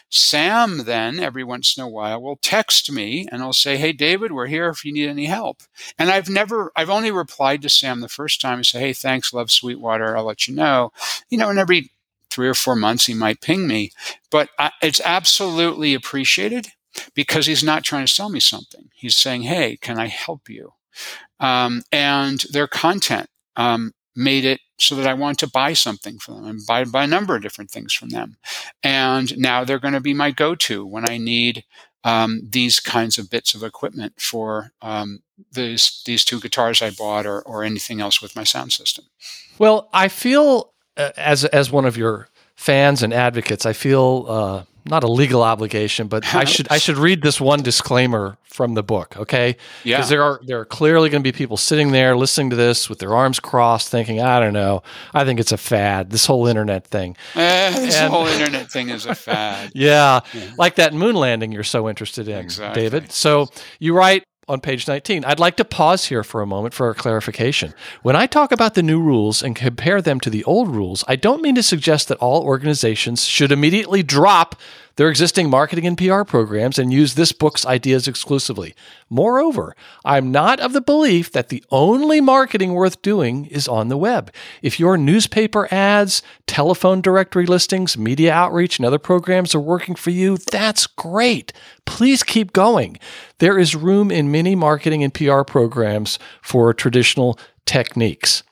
[0.09, 4.31] Sam then every once in a while will text me and I'll say, Hey David,
[4.31, 5.61] we're here if you need any help.
[5.99, 9.31] And I've never I've only replied to Sam the first time and say, Hey, thanks,
[9.33, 10.91] love Sweetwater, I'll let you know.
[11.29, 11.91] You know, and every
[12.35, 13.91] three or four months he might ping me.
[14.29, 16.67] But I, it's absolutely appreciated
[17.13, 18.89] because he's not trying to sell me something.
[18.93, 20.73] He's saying, Hey, can I help you?
[21.39, 26.35] Um, and their content um, made it so that I want to buy something from
[26.35, 28.35] them and buy, buy a number of different things from them.
[28.83, 31.63] And now they're going to be my go to when I need
[32.03, 35.21] um, these kinds of bits of equipment for um,
[35.51, 39.05] these, these two guitars I bought or, or anything else with my sound system.
[39.57, 45.03] Well, I feel as, as one of your fans and advocates, I feel uh, not
[45.03, 49.17] a legal obligation, but I should I should read this one disclaimer from the book,
[49.17, 49.57] okay?
[49.83, 49.97] Yeah.
[49.97, 52.87] Because there are there are clearly going to be people sitting there listening to this
[52.87, 56.11] with their arms crossed, thinking, I don't know, I think it's a fad.
[56.11, 57.17] This whole internet thing.
[57.33, 59.71] Uh, this and, whole internet thing is a fad.
[59.75, 62.83] yeah, yeah, like that moon landing you're so interested in, exactly.
[62.83, 63.11] David.
[63.11, 65.25] So you write on page 19.
[65.25, 67.73] I'd like to pause here for a moment for a clarification.
[68.03, 71.15] When I talk about the new rules and compare them to the old rules, I
[71.15, 74.55] don't mean to suggest that all organizations should immediately drop
[74.95, 78.73] their existing marketing and PR programs and use this book's ideas exclusively.
[79.09, 83.97] Moreover, I'm not of the belief that the only marketing worth doing is on the
[83.97, 84.31] web.
[84.61, 90.11] If your newspaper ads, telephone directory listings, media outreach, and other programs are working for
[90.11, 91.51] you, that's great.
[91.85, 92.97] Please keep going.
[93.39, 98.43] There is room in many marketing and PR programs for traditional techniques.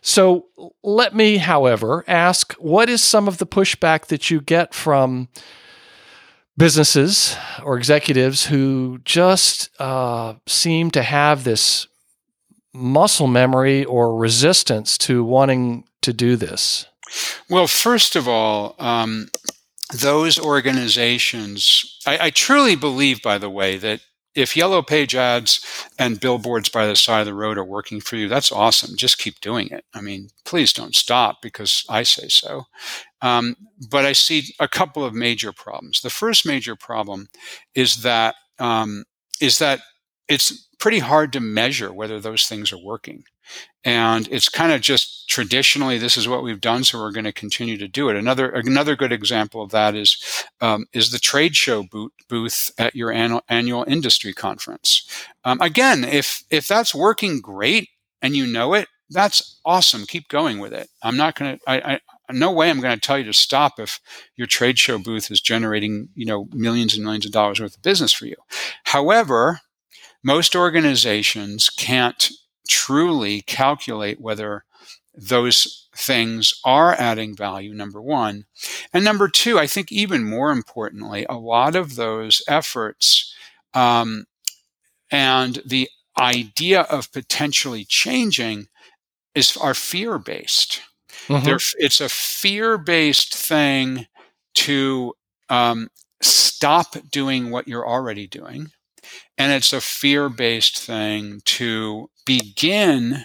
[0.00, 0.46] So
[0.82, 5.28] let me, however, ask what is some of the pushback that you get from
[6.56, 11.86] businesses or executives who just uh, seem to have this
[12.74, 16.86] muscle memory or resistance to wanting to do this?
[17.48, 19.28] Well, first of all, um,
[19.92, 24.00] those organizations, I, I, truly believe, by the way, that
[24.34, 28.16] if yellow page ads and billboards by the side of the road are working for
[28.16, 28.96] you, that's awesome.
[28.96, 29.84] Just keep doing it.
[29.94, 32.64] I mean, please don't stop because I say so.
[33.20, 33.56] Um,
[33.90, 36.00] but I see a couple of major problems.
[36.00, 37.28] The first major problem
[37.74, 39.04] is that um,
[39.40, 39.80] is that
[40.28, 43.24] it's pretty hard to measure whether those things are working.
[43.84, 47.32] And it's kind of just traditionally this is what we've done, so we're going to
[47.32, 48.16] continue to do it.
[48.16, 52.94] Another another good example of that is um, is the trade show booth, booth at
[52.94, 55.26] your annual, annual industry conference.
[55.44, 57.88] Um, again, if if that's working great
[58.20, 60.06] and you know it, that's awesome.
[60.06, 60.88] Keep going with it.
[61.02, 61.70] I'm not going to.
[61.70, 62.00] I, I
[62.30, 64.00] no way I'm going to tell you to stop if
[64.36, 67.82] your trade show booth is generating you know millions and millions of dollars worth of
[67.82, 68.36] business for you.
[68.84, 69.60] However,
[70.22, 72.30] most organizations can't
[72.72, 74.64] truly calculate whether
[75.14, 78.46] those things are adding value, number one.
[78.94, 83.34] And number two, I think even more importantly, a lot of those efforts
[83.74, 84.24] um,
[85.10, 88.68] and the idea of potentially changing
[89.34, 90.80] is are fear based.
[91.28, 91.56] Mm-hmm.
[91.78, 94.06] It's a fear based thing
[94.54, 95.14] to
[95.48, 95.88] um,
[96.22, 98.72] stop doing what you're already doing.
[99.38, 103.24] And it's a fear based thing to begin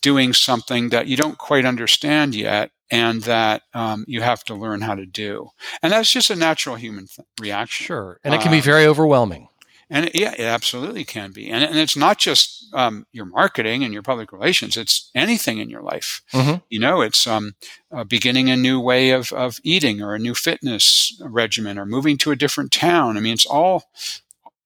[0.00, 4.80] doing something that you don't quite understand yet and that um, you have to learn
[4.80, 5.50] how to do.
[5.82, 7.84] And that's just a natural human th- reaction.
[7.84, 8.20] Sure.
[8.24, 9.48] And it can be uh, very overwhelming.
[9.90, 11.50] And it, yeah, it absolutely can be.
[11.50, 15.70] And, and it's not just um, your marketing and your public relations, it's anything in
[15.70, 16.22] your life.
[16.32, 16.56] Mm-hmm.
[16.68, 17.54] You know, it's um,
[17.90, 22.18] uh, beginning a new way of, of eating or a new fitness regimen or moving
[22.18, 23.16] to a different town.
[23.16, 23.84] I mean, it's all,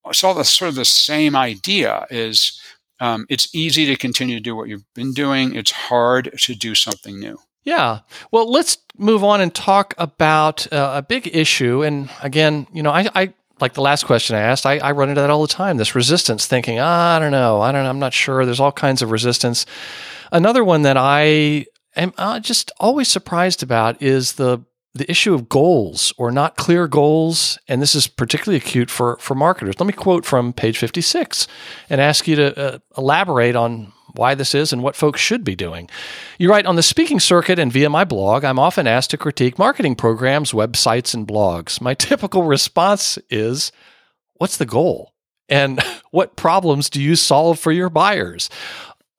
[0.06, 2.60] it's all the sort of the same idea is
[3.00, 5.54] um, it's easy to continue to do what you've been doing.
[5.54, 7.38] It's hard to do something new.
[7.64, 8.00] Yeah.
[8.30, 11.82] Well, let's move on and talk about uh, a big issue.
[11.82, 15.08] And again, you know, I, I like the last question I asked, I, I, run
[15.08, 15.76] into that all the time.
[15.76, 18.44] This resistance, thinking, ah, I don't know, I don't, I'm not sure.
[18.44, 19.66] There's all kinds of resistance.
[20.32, 25.48] Another one that I am uh, just always surprised about is the the issue of
[25.48, 29.80] goals or not clear goals, and this is particularly acute for for marketers.
[29.80, 31.46] Let me quote from page 56
[31.88, 35.56] and ask you to uh, elaborate on why this is and what folks should be
[35.56, 35.88] doing.
[36.38, 39.58] You write on the speaking circuit and via my blog, I'm often asked to critique
[39.58, 41.80] marketing programs, websites, and blogs.
[41.80, 43.72] My typical response is,
[44.34, 45.14] What's the goal?
[45.48, 48.50] And what problems do you solve for your buyers?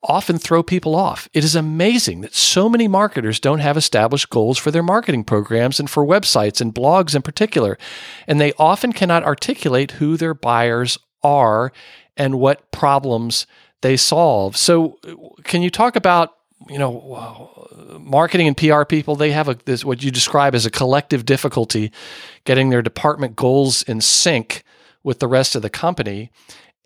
[0.06, 1.28] Often throw people off.
[1.32, 5.80] It is amazing that so many marketers don't have established goals for their marketing programs
[5.80, 7.78] and for websites and blogs in particular.
[8.26, 11.72] And they often cannot articulate who their buyers are
[12.16, 13.46] and what problems
[13.80, 14.56] they solve.
[14.56, 14.98] So,
[15.44, 16.34] can you talk about
[16.68, 17.68] you know
[18.00, 19.16] marketing and PR people?
[19.16, 21.92] They have a this what you describe as a collective difficulty
[22.44, 24.64] getting their department goals in sync
[25.02, 26.30] with the rest of the company.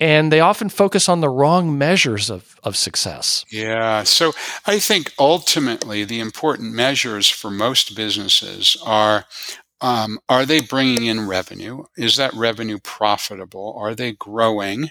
[0.00, 3.44] And they often focus on the wrong measures of, of success.
[3.50, 4.04] Yeah.
[4.04, 4.32] So
[4.64, 9.24] I think ultimately the important measures for most businesses are
[9.80, 11.84] um, are they bringing in revenue?
[11.96, 13.76] Is that revenue profitable?
[13.78, 14.90] Are they growing?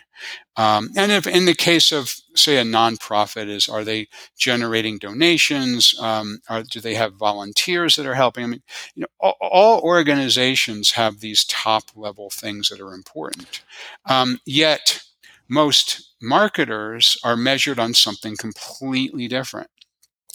[0.56, 5.94] Um, and if in the case of, say, a nonprofit, is are they generating donations?
[6.00, 8.46] Um, are, do they have volunteers that are helping?
[8.46, 8.64] I mean,
[8.96, 13.62] you know, all, all organizations have these top level things that are important.
[14.06, 15.02] Um, yet,
[15.50, 19.70] most marketers are measured on something completely different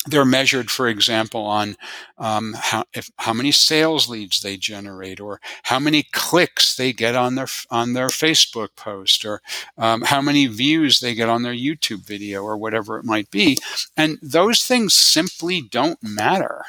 [0.07, 1.77] they're measured, for example, on
[2.19, 7.15] um, how, if, how many sales leads they generate, or how many clicks they get
[7.15, 9.41] on their on their Facebook post, or
[9.79, 13.57] um, how many views they get on their YouTube video, or whatever it might be.
[13.97, 16.65] And those things simply don't matter.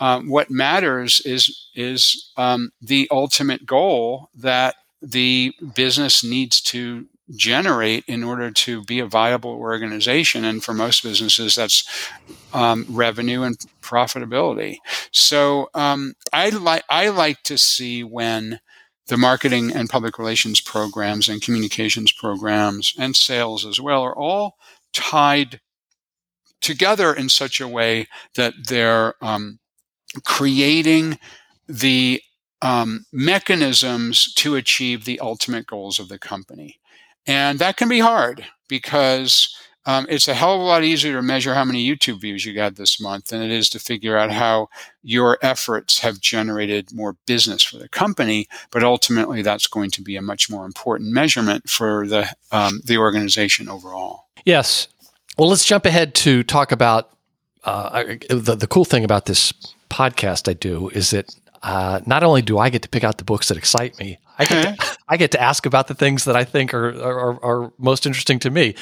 [0.00, 8.04] Um, what matters is is um, the ultimate goal that the business needs to generate
[8.06, 10.44] in order to be a viable organization.
[10.44, 12.10] And for most businesses, that's
[12.52, 14.76] um, revenue and profitability.
[15.10, 18.60] So um, I like I like to see when
[19.06, 24.56] the marketing and public relations programs and communications programs and sales as well are all
[24.92, 25.60] tied
[26.60, 28.06] together in such a way
[28.36, 29.58] that they're um,
[30.24, 31.18] creating
[31.68, 32.22] the
[32.62, 36.80] um, mechanisms to achieve the ultimate goals of the company.
[37.26, 39.56] And that can be hard because
[39.86, 42.54] um, it's a hell of a lot easier to measure how many YouTube views you
[42.54, 44.68] got this month than it is to figure out how
[45.02, 48.48] your efforts have generated more business for the company.
[48.70, 52.96] But ultimately, that's going to be a much more important measurement for the um, the
[52.96, 54.26] organization overall.
[54.44, 54.88] Yes.
[55.36, 57.10] Well, let's jump ahead to talk about
[57.64, 59.52] uh, the the cool thing about this
[59.90, 63.24] podcast I do is that uh, not only do I get to pick out the
[63.24, 66.36] books that excite me, I get, to, I get to ask about the things that
[66.36, 68.74] I think are, are, are most interesting to me.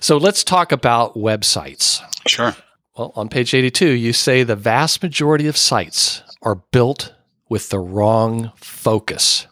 [0.00, 2.00] So let's talk about websites.
[2.26, 2.54] Sure.
[2.96, 7.14] Well, on page 82, you say the vast majority of sites are built
[7.48, 9.46] with the wrong focus.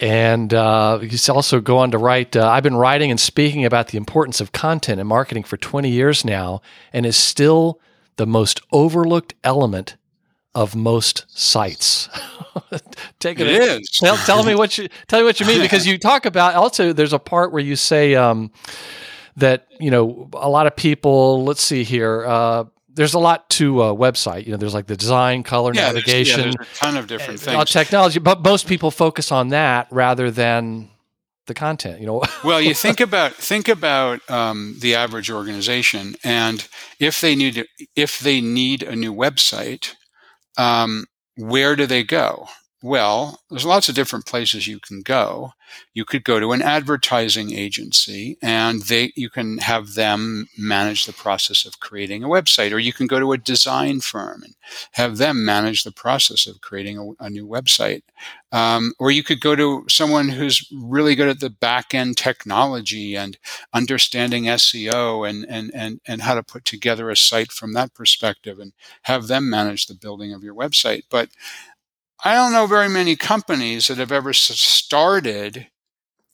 [0.00, 3.88] And uh, you also go on to write uh, I've been writing and speaking about
[3.88, 6.60] the importance of content and marketing for 20 years now,
[6.92, 7.80] and is still
[8.16, 9.96] the most overlooked element
[10.54, 12.08] of most sites.
[13.18, 13.46] Take it.
[13.46, 13.90] It is.
[13.90, 16.92] Tell, tell, me what you tell me what you mean because you talk about also.
[16.92, 18.50] There's a part where you say um,
[19.36, 21.44] that you know a lot of people.
[21.44, 22.24] Let's see here.
[22.26, 22.64] Uh,
[22.98, 24.44] there's a lot to a website.
[24.44, 27.06] You know, there's like the design, color, yeah, navigation, there's, yeah, there's a ton of
[27.06, 27.70] different things.
[27.70, 30.90] Technology, but most people focus on that rather than
[31.46, 32.00] the content.
[32.00, 32.22] You know.
[32.44, 36.66] well, you think about think about um, the average organization, and
[36.98, 39.94] if they need if they need a new website,
[40.56, 41.06] um,
[41.38, 42.48] where do they go?
[42.80, 45.50] Well, there's lots of different places you can go.
[45.94, 51.12] You could go to an advertising agency and they, you can have them manage the
[51.12, 54.54] process of creating a website, or you can go to a design firm and
[54.92, 58.02] have them manage the process of creating a, a new website.
[58.52, 63.16] Um, or you could go to someone who's really good at the back end technology
[63.16, 63.38] and
[63.74, 68.60] understanding SEO and, and, and, and how to put together a site from that perspective
[68.60, 68.72] and
[69.02, 71.02] have them manage the building of your website.
[71.10, 71.30] But
[72.24, 75.68] I don't know very many companies that have ever started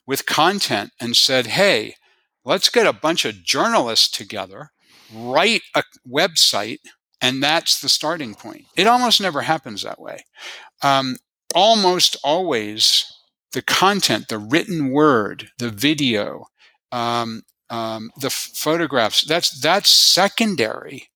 [0.07, 1.97] with content and said, hey,
[2.45, 4.70] let's get a bunch of journalists together,
[5.12, 6.78] write a website,
[7.20, 8.64] and that's the starting point.
[8.76, 10.24] It almost never happens that way.
[10.82, 11.16] Um,
[11.55, 13.05] almost always,
[13.53, 16.47] the content, the written word, the video,
[16.93, 21.09] um, um, the photographs, that's, that's secondary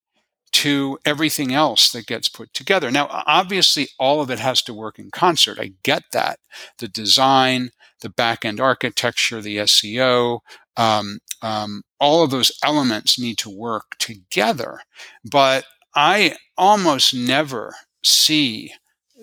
[0.51, 2.91] to everything else that gets put together.
[2.91, 5.59] Now, obviously, all of it has to work in concert.
[5.59, 6.39] I get that.
[6.79, 7.71] The design,
[8.01, 10.39] the back end architecture, the SEO,
[10.77, 14.79] um, um, all of those elements need to work together.
[15.23, 18.73] But I almost never see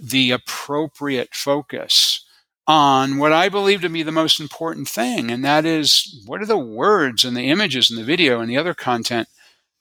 [0.01, 2.23] the appropriate focus
[2.67, 6.47] on what I believe to be the most important thing, and that is what are
[6.47, 9.29] the words and the images and the video and the other content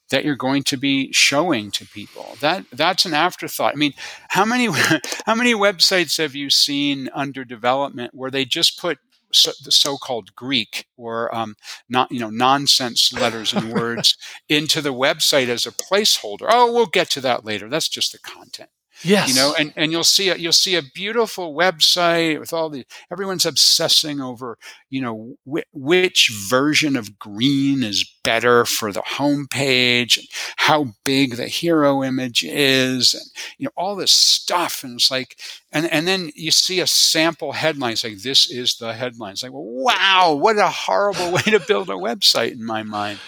[0.09, 2.37] that you're going to be showing to people.
[2.39, 3.73] That that's an afterthought.
[3.73, 3.93] I mean,
[4.29, 4.65] how many
[5.25, 8.99] how many websites have you seen under development where they just put
[9.31, 11.55] so, the so-called Greek or um,
[11.89, 16.47] not you know nonsense letters and words into the website as a placeholder?
[16.49, 17.69] Oh, we'll get to that later.
[17.69, 18.69] That's just the content.
[19.03, 19.29] Yes.
[19.29, 22.85] You know, and, and you'll see a, you'll see a beautiful website with all the
[23.11, 24.57] everyone's obsessing over,
[24.89, 30.19] you know, wh- which version of green is better for the homepage,
[30.57, 33.23] how big the hero image is, and
[33.57, 34.83] you know all this stuff.
[34.83, 35.37] And it's like,
[35.71, 37.93] and and then you see a sample headline.
[37.93, 39.33] It's like this is the headline.
[39.33, 43.19] It's like, wow, what a horrible way to build a website in my mind.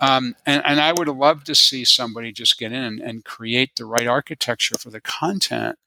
[0.00, 3.76] Um, and, and I would love to see somebody just get in and, and create
[3.76, 5.78] the right architecture for the content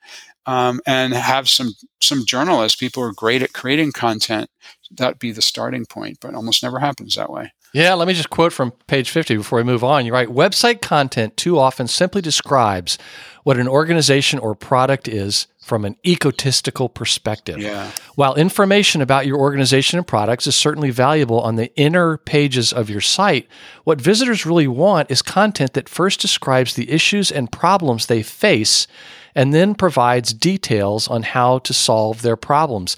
[0.46, 4.50] um, and have some some journalists, people who are great at creating content,
[4.92, 6.18] that be the starting point.
[6.22, 7.54] But almost never happens that way.
[7.74, 10.06] Yeah, let me just quote from page 50 before we move on.
[10.06, 13.00] You write Website content too often simply describes
[13.42, 17.58] what an organization or product is from an egotistical perspective.
[17.58, 17.90] Yeah.
[18.14, 22.92] While information about your organization and products is certainly valuable on the inner pages of
[22.92, 23.48] your site,
[23.86, 28.88] what visitors really want is content that first describes the issues and problems they face
[29.36, 32.96] and then provides details on how to solve their problems.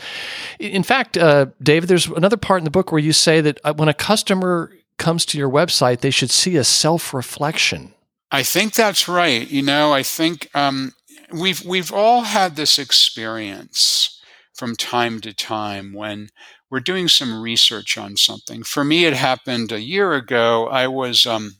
[0.59, 3.73] In fact, uh, David, there's another part in the book where you say that uh,
[3.73, 7.93] when a customer comes to your website, they should see a self reflection.
[8.31, 9.49] I think that's right.
[9.49, 10.93] You know, I think um,
[11.31, 14.19] we've we've all had this experience
[14.53, 16.29] from time to time when
[16.69, 18.63] we're doing some research on something.
[18.63, 20.67] For me, it happened a year ago.
[20.67, 21.57] I was um,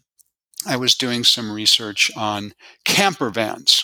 [0.66, 2.54] I was doing some research on
[2.84, 3.84] camper vans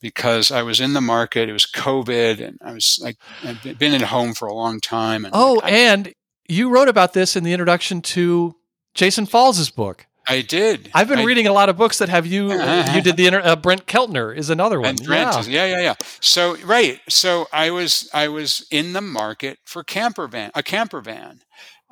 [0.00, 1.48] because I was in the market.
[1.48, 5.24] It was COVID, and I was like, I'd been at home for a long time.
[5.24, 6.14] And oh, I, and
[6.48, 8.56] you wrote about this in the introduction to
[8.94, 10.06] Jason Falls' book.
[10.26, 10.90] I did.
[10.94, 12.52] I've been I, reading a lot of books that have you.
[12.94, 14.96] you did the inter, uh, Brent Keltner is another one.
[15.02, 15.42] yeah.
[15.42, 15.94] yeah, yeah, yeah.
[16.20, 17.00] So right.
[17.08, 21.42] So I was I was in the market for camper van, a camper van,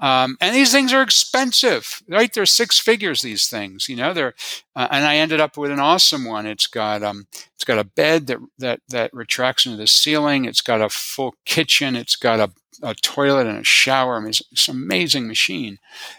[0.02, 2.34] um, and these things are expensive, right?
[2.34, 3.22] They're six figures.
[3.22, 4.34] These things, you know, they're.
[4.74, 6.44] Uh, and I ended up with an awesome one.
[6.44, 10.44] It's got um, it's got a bed that that that retracts into the ceiling.
[10.44, 11.94] It's got a full kitchen.
[11.94, 12.50] It's got a,
[12.82, 14.16] a toilet and a shower.
[14.16, 15.78] I mean, it's, it's an amazing machine.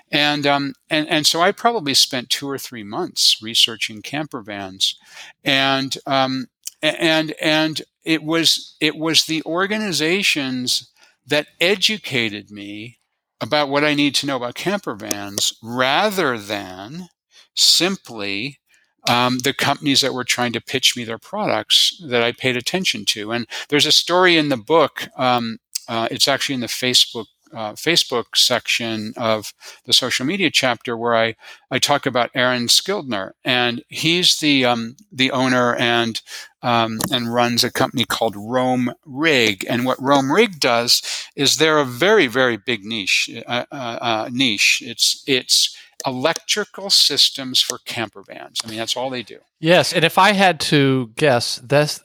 [0.10, 4.98] And um, and and so I probably spent two or three months researching camper vans,
[5.44, 6.48] and um,
[6.82, 10.90] and and it was it was the organizations
[11.28, 13.00] that educated me
[13.44, 17.10] about what I need to know about camper vans rather than
[17.56, 18.60] simply
[19.08, 23.04] um, the companies that were trying to pitch me their products that I paid attention
[23.08, 23.34] to.
[23.34, 25.58] And there's a story in the book um,
[25.90, 29.54] uh, it's actually in the Facebook uh, Facebook section of
[29.86, 31.36] the social media chapter where I,
[31.72, 36.22] I talk about Aaron Skildner, and he's the um, the owner and
[36.62, 39.66] um, and runs a company called Rome Rig.
[39.70, 41.02] And what Rome Rig does
[41.36, 44.82] is they're a very very big niche uh, uh, uh niche.
[44.86, 48.60] It's it's electrical systems for camper vans.
[48.64, 49.40] I mean, that's all they do.
[49.60, 52.02] Yes, and if I had to guess, that's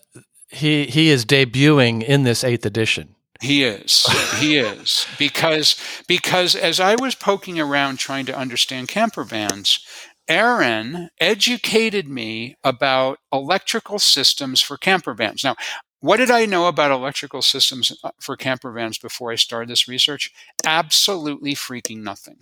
[0.48, 3.14] he he is debuting in this eighth edition.
[3.40, 4.04] He is.
[4.38, 5.76] he is because
[6.06, 9.80] because as I was poking around trying to understand camper vans,
[10.28, 15.44] Aaron educated me about electrical systems for camper vans.
[15.44, 15.54] Now,
[16.00, 19.88] what did I know about electrical systems uh, for camper vans before I started this
[19.88, 20.30] research?
[20.64, 22.36] Absolutely freaking nothing.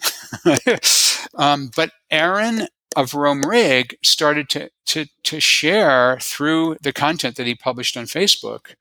[1.35, 2.67] um, but Aaron
[2.97, 8.07] of Rome Rig started to, to, to share through the content that he published on
[8.07, 8.75] Facebook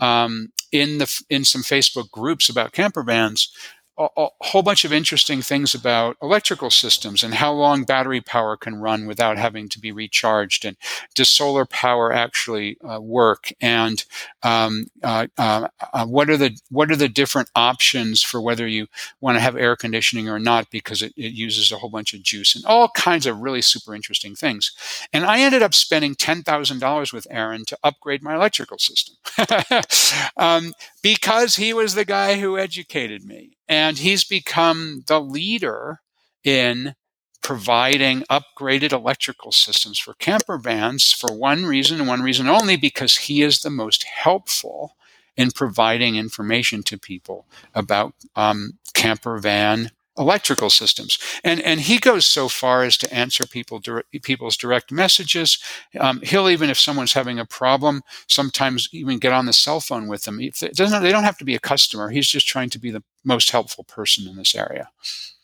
[0.00, 3.50] um, in the in some Facebook groups about camper vans
[3.98, 8.56] a, a, whole bunch of interesting things about electrical systems and how long battery power
[8.56, 10.76] can run without having to be recharged, and
[11.14, 13.52] does solar power actually uh, work?
[13.60, 14.04] And
[14.42, 18.86] um, uh, uh, uh, what are the what are the different options for whether you
[19.20, 22.22] want to have air conditioning or not because it, it uses a whole bunch of
[22.22, 24.72] juice and all kinds of really super interesting things.
[25.12, 29.16] And I ended up spending ten thousand dollars with Aaron to upgrade my electrical system
[30.36, 30.72] um,
[31.02, 33.55] because he was the guy who educated me.
[33.68, 36.00] And he's become the leader
[36.44, 36.94] in
[37.42, 43.16] providing upgraded electrical systems for camper vans for one reason and one reason only because
[43.16, 44.96] he is the most helpful
[45.36, 51.18] in providing information to people about um, camper van electrical systems.
[51.44, 53.80] And and he goes so far as to answer people
[54.22, 55.58] people's direct messages.
[55.98, 60.08] Um, he'll even if someone's having a problem, sometimes even get on the cell phone
[60.08, 60.40] with them.
[60.40, 62.10] It doesn't they don't have to be a customer.
[62.10, 64.88] He's just trying to be the most helpful person in this area.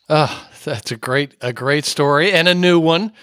[0.09, 3.13] Oh, that's a great a great story and a new one.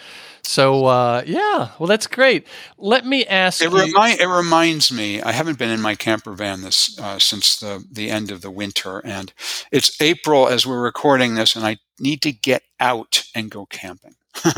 [0.43, 2.47] So uh, yeah, well, that's great.
[2.79, 3.63] Let me ask.
[3.63, 5.21] It, you- it reminds me.
[5.23, 8.51] I haven't been in my camper van this uh, since the the end of the
[8.51, 9.33] winter, and
[9.71, 14.15] it's April as we're recording this, and I need to get out and go camping.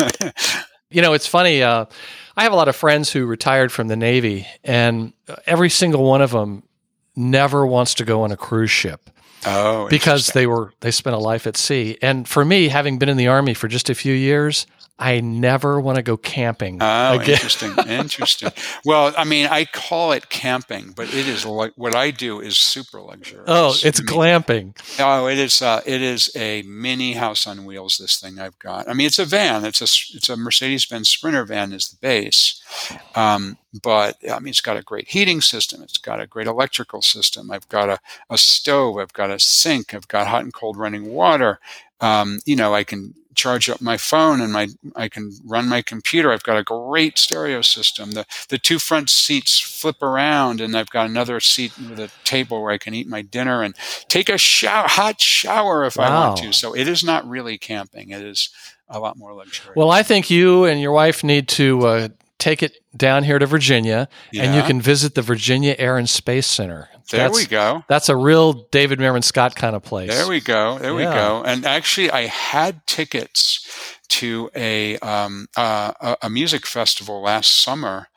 [0.91, 1.63] you know, it's funny.
[1.63, 1.87] Uh,
[2.37, 5.13] I have a lot of friends who retired from the Navy, and
[5.47, 6.63] every single one of them
[7.17, 9.11] never wants to go on a cruise ship.
[9.45, 11.99] Oh, because they were they spent a life at sea.
[12.01, 14.67] And for me, having been in the army for just a few years,
[15.03, 16.79] I never want to go camping.
[16.81, 17.31] Oh, again.
[17.31, 17.75] interesting.
[17.89, 18.53] interesting.
[18.85, 22.57] Well, I mean, I call it camping, but it is like what I do is
[22.57, 23.47] super luxurious.
[23.49, 25.01] Oh, it's I mean, glamping.
[25.01, 25.61] Oh, it is.
[25.61, 27.99] Uh, it is a mini house on wheels.
[27.99, 28.89] This thing I've got.
[28.89, 29.65] I mean, it's a van.
[29.65, 32.63] It's a it's a Mercedes Benz Sprinter van is the base,
[33.17, 35.83] um, but I mean, it's got a great heating system.
[35.83, 37.51] It's got a great electrical system.
[37.51, 37.99] I've got a,
[38.31, 38.99] a stove.
[38.99, 39.95] I've got a sink.
[39.95, 41.59] I've got hot and cold running water.
[42.01, 45.83] Um, you know, I can charge up my phone and my I can run my
[45.83, 46.33] computer.
[46.33, 48.13] I've got a great stereo system.
[48.13, 52.63] The the two front seats flip around and I've got another seat with a table
[52.63, 53.75] where I can eat my dinner and
[54.09, 56.05] take a shower, hot shower if wow.
[56.05, 56.53] I want to.
[56.53, 58.11] So it is not really camping.
[58.11, 58.51] It is
[58.89, 59.77] a lot more luxurious.
[59.77, 62.09] Well, I think you and your wife need to uh,
[62.43, 64.43] take it down here to Virginia, yeah.
[64.43, 66.89] and you can visit the Virginia Air and Space Center.
[67.11, 67.85] There that's, we go.
[67.89, 70.11] That's a real David Meerman Scott kind of place.
[70.11, 70.79] There we go.
[70.79, 70.97] There yeah.
[70.97, 71.45] we go.
[71.45, 78.09] And actually, I had tickets to a um, uh, a music festival last summer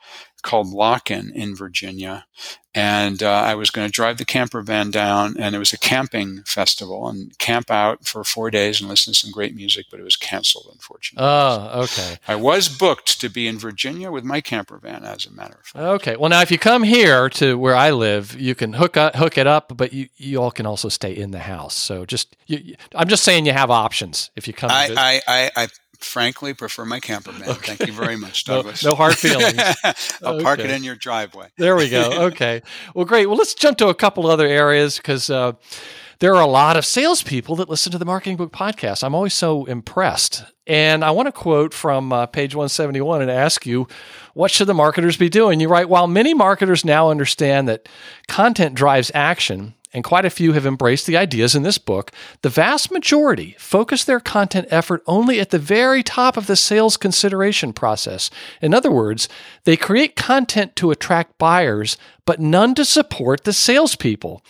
[0.42, 2.26] called LOCKN' in Virginia,
[2.74, 5.78] and uh, I was going to drive the camper van down, and it was a
[5.78, 9.98] camping festival, and camp out for four days and listen to some great music, but
[9.98, 11.26] it was canceled, unfortunately.
[11.26, 12.18] Oh, okay.
[12.28, 15.66] I was booked to be in Virginia with my camper van, as a matter of
[15.66, 15.82] fact.
[15.82, 16.16] Okay.
[16.16, 19.38] Well, now if you come here to where I live, you can hook up, hook
[19.38, 21.74] it up, but you, you all can also stay in the house.
[21.74, 24.70] So just, you, I'm just saying you have options if you come.
[24.70, 25.68] I, I, I, I
[26.00, 27.48] frankly prefer my camper van.
[27.48, 27.74] Okay.
[27.74, 28.82] Thank you very much, Douglas.
[28.84, 29.58] no, no hard feelings.
[30.22, 30.44] I'll okay.
[30.44, 31.48] park it in your driveway.
[31.56, 32.10] there we go.
[32.26, 32.62] Okay.
[32.94, 33.26] Well, great.
[33.26, 35.52] Well, let's jump to a couple other areas because uh,
[36.18, 39.04] there are a lot of salespeople that listen to the Marketing Book podcast.
[39.04, 40.44] I'm always so impressed.
[40.66, 43.86] And I want to quote from uh, page 171 and ask you,
[44.34, 45.60] what should the marketers be doing?
[45.60, 47.88] You write, while many marketers now understand that
[48.28, 52.50] content drives action, and quite a few have embraced the ideas in this book, the
[52.50, 57.72] vast majority focus their content effort only at the very top of the sales consideration
[57.72, 58.30] process.
[58.60, 59.26] In other words,
[59.64, 64.42] they create content to attract buyers, but none to support the salespeople.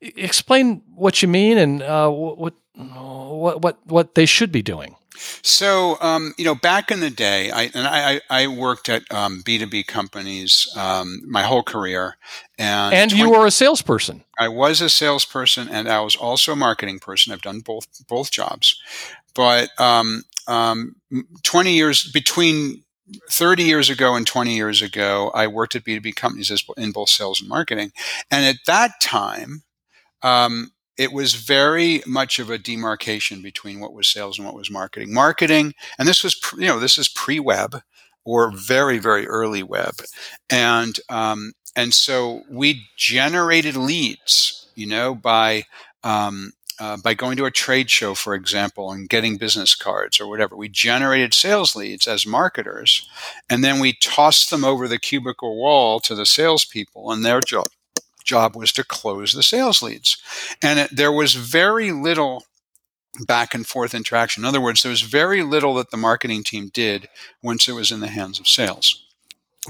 [0.00, 4.94] Explain what you mean and uh, what, what, what, what they should be doing.
[5.14, 9.42] So, um, you know, back in the day, I and I, I worked at um,
[9.44, 12.16] B two B companies um, my whole career,
[12.58, 14.24] and and 20, you were a salesperson.
[14.38, 17.32] I was a salesperson, and I was also a marketing person.
[17.32, 18.80] I've done both both jobs,
[19.34, 20.96] but um, um,
[21.42, 22.82] twenty years between
[23.30, 27.10] 30 years ago and 20 years ago, I worked at B2B companies as, in both
[27.10, 27.92] sales and marketing.
[28.30, 29.64] And at that time,
[30.22, 34.70] um, it was very much of a demarcation between what was sales and what was
[34.70, 35.12] marketing.
[35.12, 37.82] Marketing, and this was, you know, this is pre-web
[38.24, 39.94] or very, very early web,
[40.50, 45.64] and um, and so we generated leads, you know, by
[46.04, 50.28] um, uh, by going to a trade show, for example, and getting business cards or
[50.28, 50.56] whatever.
[50.56, 53.08] We generated sales leads as marketers,
[53.50, 57.68] and then we tossed them over the cubicle wall to the salespeople, and their job
[58.24, 60.16] job was to close the sales leads.
[60.62, 62.44] And it, there was very little
[63.26, 64.42] back and forth interaction.
[64.42, 67.08] In other words, there was very little that the marketing team did
[67.42, 69.04] once it was in the hands of sales.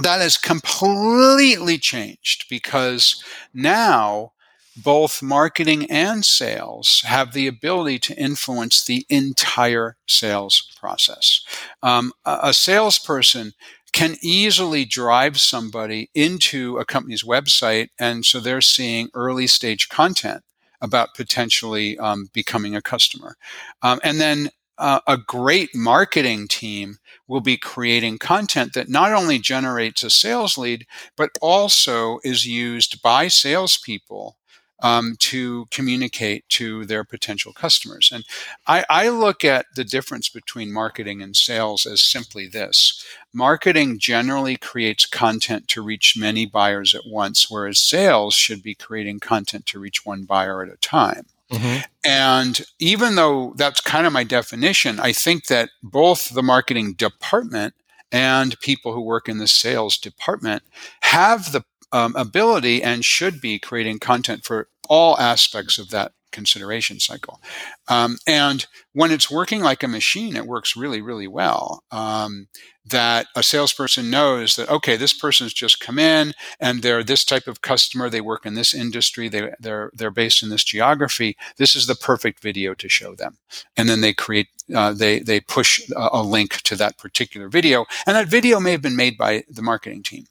[0.00, 3.22] That has completely changed because
[3.52, 4.32] now
[4.76, 11.44] both marketing and sales have the ability to influence the entire sales process.
[11.82, 13.52] Um, a salesperson
[13.92, 17.88] can easily drive somebody into a company's website.
[17.98, 20.42] And so they're seeing early stage content
[20.80, 23.36] about potentially um, becoming a customer.
[23.82, 26.96] Um, and then uh, a great marketing team
[27.28, 30.86] will be creating content that not only generates a sales lead,
[31.16, 34.36] but also is used by salespeople
[34.82, 38.10] um, to communicate to their potential customers.
[38.12, 38.24] And
[38.66, 44.56] I, I, look at the difference between marketing and sales as simply this marketing generally
[44.56, 49.78] creates content to reach many buyers at once, whereas sales should be creating content to
[49.78, 51.26] reach one buyer at a time.
[51.50, 51.84] Mm-hmm.
[52.04, 57.74] And even though that's kind of my definition, I think that both the marketing department
[58.10, 60.62] and people who work in the sales department
[61.02, 67.00] have the um, ability and should be creating content for all aspects of that consideration
[67.00, 67.40] cycle.
[67.88, 71.82] Um, and when it's working like a machine, it works really, really well.
[71.90, 72.48] Um,
[72.84, 77.46] that a salesperson knows that okay, this person's just come in and they're this type
[77.46, 78.10] of customer.
[78.10, 79.28] They work in this industry.
[79.28, 81.36] They they're they're based in this geography.
[81.56, 83.38] This is the perfect video to show them.
[83.76, 87.86] And then they create uh, they they push a, a link to that particular video,
[88.06, 90.24] and that video may have been made by the marketing team.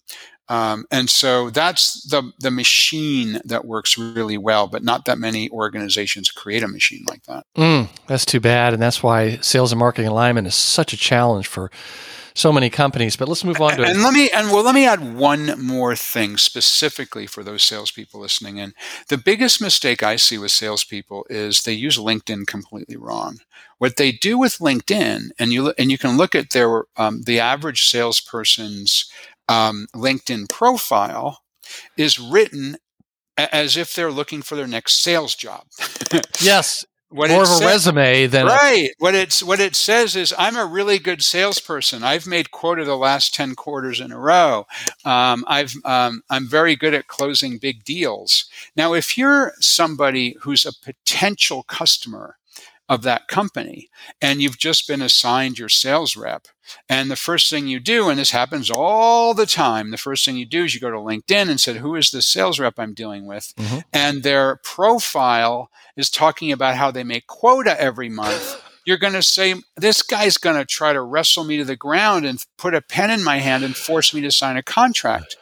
[0.52, 5.50] Um, and so that's the the machine that works really well, but not that many
[5.50, 7.46] organizations create a machine like that.
[7.56, 11.48] Mm, that's too bad, and that's why sales and marketing alignment is such a challenge
[11.48, 11.72] for
[12.34, 13.16] so many companies.
[13.16, 15.96] But let's move on to and let me and well let me add one more
[15.96, 18.74] thing specifically for those salespeople listening in.
[19.08, 23.40] The biggest mistake I see with salespeople is they use LinkedIn completely wrong.
[23.78, 27.40] What they do with LinkedIn, and you and you can look at their um, the
[27.40, 29.10] average salesperson's
[29.52, 31.42] um, LinkedIn profile
[31.98, 32.78] is written
[33.38, 35.66] as if they're looking for their next sales job.
[36.42, 36.86] yes.
[37.10, 38.90] What More of a resume than right.
[38.90, 42.04] A- what it's what it says is I'm a really good salesperson.
[42.04, 44.66] I've made quota the last ten quarters in a row.
[45.04, 48.46] Um, I've um, I'm very good at closing big deals.
[48.78, 52.38] Now, if you're somebody who's a potential customer
[52.92, 53.90] of that company
[54.22, 56.48] and you've just been assigned your sales rep.
[56.90, 60.36] And the first thing you do and this happens all the time the first thing
[60.36, 62.94] you do is you go to linkedin and said who is the sales rep i'm
[62.94, 63.54] dealing with?
[63.56, 63.80] Mm-hmm.
[63.94, 68.62] and their profile is talking about how they make quota every month.
[68.86, 72.26] You're going to say this guy's going to try to wrestle me to the ground
[72.26, 75.38] and put a pen in my hand and force me to sign a contract.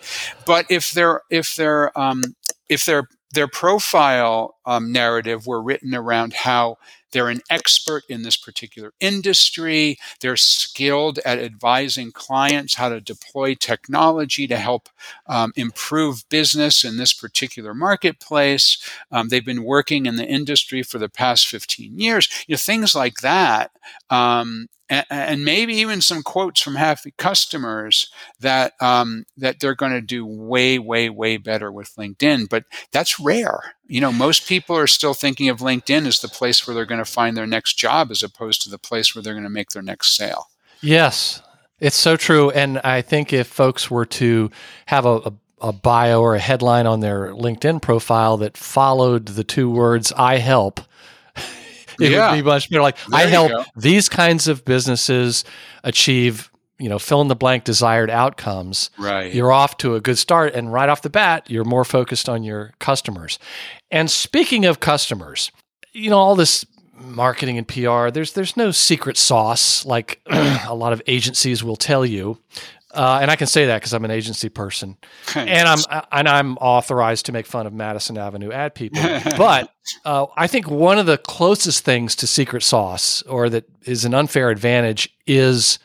[0.46, 2.22] But if they're if they're um,
[2.68, 6.78] if their their profile um, narrative were written around how
[7.12, 9.98] they're an expert in this particular industry.
[10.22, 14.88] They're skilled at advising clients how to deploy technology to help
[15.26, 18.78] um, improve business in this particular marketplace.
[19.12, 22.30] Um, they've been working in the industry for the past 15 years.
[22.46, 23.72] You know, things like that
[24.12, 30.02] um, and, maybe even some quotes from happy customers that um, that they're going to
[30.02, 32.50] do way, way, way better with LinkedIn.
[32.50, 33.76] But that's rare.
[33.90, 37.04] You know, most people are still thinking of LinkedIn as the place where they're going
[37.04, 39.72] to find their next job, as opposed to the place where they're going to make
[39.72, 40.48] their next sale.
[40.82, 41.42] Yes,
[41.80, 42.52] it's so true.
[42.52, 44.52] And I think if folks were to
[44.86, 49.44] have a, a a bio or a headline on their LinkedIn profile that followed the
[49.44, 50.80] two words "I help,"
[52.00, 52.32] it yeah.
[52.32, 52.82] would be much better.
[52.82, 53.66] Like there I help go.
[53.76, 55.44] these kinds of businesses
[55.84, 56.50] achieve,
[56.80, 58.90] you know, fill in the blank desired outcomes.
[58.98, 59.34] Right.
[59.34, 62.44] You're off to a good start, and right off the bat, you're more focused on
[62.44, 63.38] your customers.
[63.92, 65.52] And speaking of customers,
[65.94, 70.94] you know, all this marketing and PR, there's there's no secret sauce like a lot
[70.94, 72.40] of agencies will tell you.
[72.92, 74.98] Uh, and I can say that because I'm an agency person,
[75.36, 79.02] and I'm and I'm authorized to make fun of Madison Avenue ad people.
[79.38, 79.72] but
[80.06, 84.16] uh, I think one of the closest things to secret sauce, or that is an
[84.16, 85.78] unfair advantage, is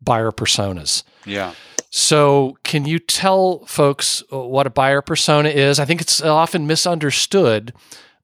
[0.00, 1.02] buyer personas.
[1.24, 1.54] Yeah.
[1.90, 5.80] So, can you tell folks uh, what a buyer persona is?
[5.80, 7.72] I think it's often misunderstood,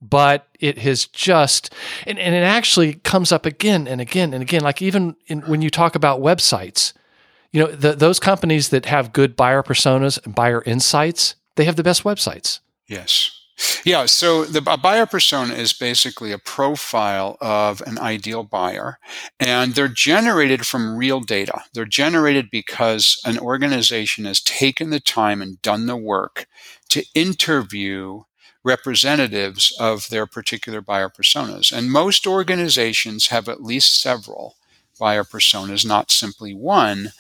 [0.03, 1.73] but it has just,
[2.07, 4.61] and, and it actually comes up again and again and again.
[4.61, 6.93] Like, even in, when you talk about websites,
[7.53, 11.77] you know, the, those companies that have good buyer personas and buyer insights, they have
[11.77, 12.61] the best websites.
[12.87, 13.34] Yes.
[13.85, 18.99] Yeah, so the buyer persona is basically a profile of an ideal buyer,
[19.39, 21.63] and they're generated from real data.
[21.73, 26.47] They're generated because an organization has taken the time and done the work
[26.89, 28.23] to interview
[28.65, 31.71] representatives of their particular buyer personas.
[31.71, 34.57] And most organizations have at least several
[34.99, 37.13] buyer personas, not simply one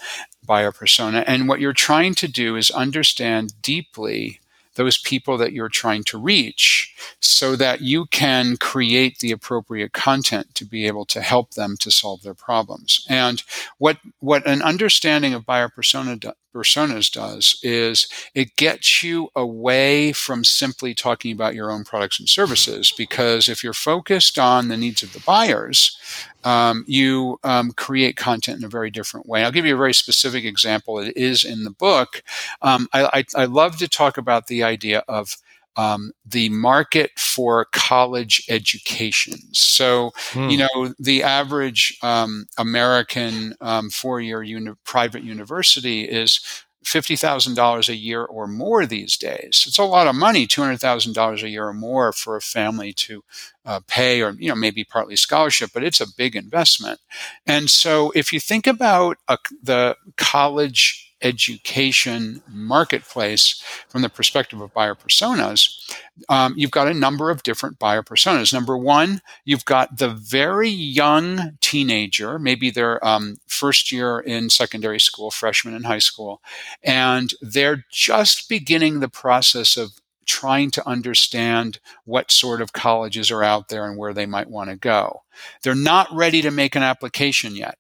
[0.44, 1.22] buyer persona.
[1.26, 4.40] And what you're trying to do is understand deeply
[4.74, 10.54] those people that you're trying to reach so that you can create the appropriate content
[10.54, 13.04] to be able to help them to solve their problems.
[13.08, 13.42] And
[13.78, 16.16] what, what an understanding of buyer persona
[16.54, 22.28] personas does is it gets you away from simply talking about your own products and
[22.28, 25.98] services because if you're focused on the needs of the buyers
[26.44, 29.42] um, you um, create content in a very different way.
[29.42, 30.98] I'll give you a very specific example.
[30.98, 32.22] It is in the book.
[32.60, 35.36] Um, I, I, I, love to talk about the idea of
[35.76, 39.58] um, the market for college educations.
[39.58, 40.48] So, hmm.
[40.48, 46.40] you know, the average um, American um, four-year uni- private university is
[46.84, 49.64] $50,000 a year or more these days.
[49.66, 53.24] It's a lot of money, $200,000 a year or more for a family to
[53.64, 57.00] uh, pay or, you know, maybe partly scholarship, but it's a big investment.
[57.46, 64.74] And so if you think about a, the college education marketplace from the perspective of
[64.74, 65.92] buyer personas,
[66.28, 68.52] um, you've got a number of different buyer personas.
[68.52, 75.00] Number one, you've got the very young teenager, maybe they're um, first year in secondary
[75.00, 76.40] school, freshman in high school,
[76.82, 79.92] and they're just beginning the process of
[80.26, 84.70] trying to understand what sort of colleges are out there and where they might want
[84.70, 85.22] to go.
[85.62, 87.78] They're not ready to make an application yet.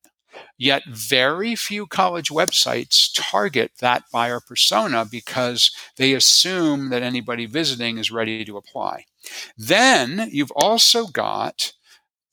[0.58, 7.98] Yet, very few college websites target that buyer persona because they assume that anybody visiting
[7.98, 9.04] is ready to apply.
[9.56, 11.72] Then you've also got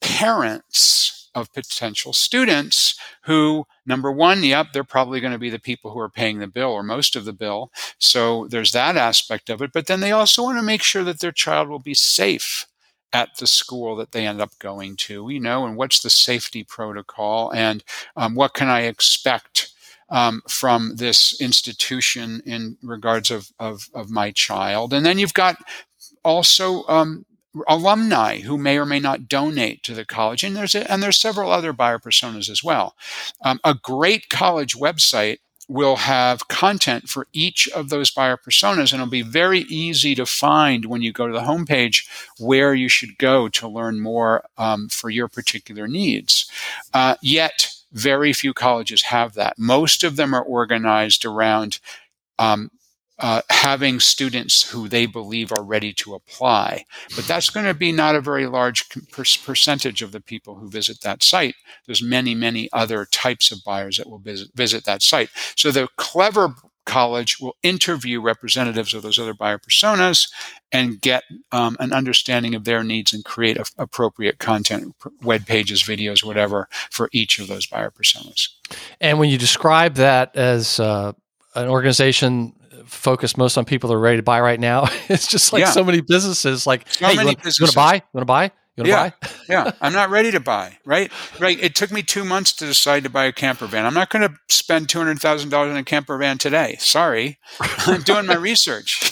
[0.00, 2.94] parents of potential students
[3.24, 6.46] who, number one, yep, they're probably going to be the people who are paying the
[6.46, 7.70] bill or most of the bill.
[7.98, 9.72] So there's that aspect of it.
[9.72, 12.66] But then they also want to make sure that their child will be safe
[13.12, 16.64] at the school that they end up going to, you know, and what's the safety
[16.64, 17.84] protocol and
[18.16, 19.72] um, what can I expect
[20.12, 24.92] um, from this institution in regards of, of, of, my child.
[24.92, 25.56] And then you've got
[26.22, 27.24] also um,
[27.66, 30.44] alumni who may or may not donate to the college.
[30.44, 32.94] And there's, a, and there's several other buyer personas as well.
[33.42, 35.38] Um, a great college website
[35.68, 40.26] will have content for each of those buyer personas, and it'll be very easy to
[40.26, 42.06] find when you go to the homepage
[42.38, 46.50] where you should go to learn more um, for your particular needs.
[46.92, 49.58] Uh, yet, very few colleges have that.
[49.58, 51.78] Most of them are organized around
[52.38, 52.70] um,
[53.18, 56.84] uh, having students who they believe are ready to apply.
[57.14, 60.68] But that's going to be not a very large per- percentage of the people who
[60.68, 61.54] visit that site.
[61.86, 65.30] There's many, many other types of buyers that will visit, visit that site.
[65.56, 66.54] So the clever
[66.84, 70.28] college will interview representatives of those other buyer personas
[70.72, 75.82] and get um, an understanding of their needs and create a, appropriate content, web pages,
[75.82, 78.48] videos, whatever, for each of those buyer personas.
[79.00, 81.12] And when you describe that as uh,
[81.54, 82.54] an organization
[82.92, 84.86] focused most on people that are ready to buy right now.
[85.08, 85.70] it's just like yeah.
[85.70, 86.66] so many businesses.
[86.66, 87.94] Like, so hey, you want to buy?
[87.94, 88.50] You want to buy?
[88.76, 89.28] You yeah, buy?
[89.50, 89.70] yeah.
[89.82, 90.78] I'm not ready to buy.
[90.86, 91.62] Right, right.
[91.62, 93.84] It took me two months to decide to buy a camper van.
[93.84, 96.76] I'm not going to spend two hundred thousand dollars in a camper van today.
[96.78, 99.10] Sorry, I'm doing my research.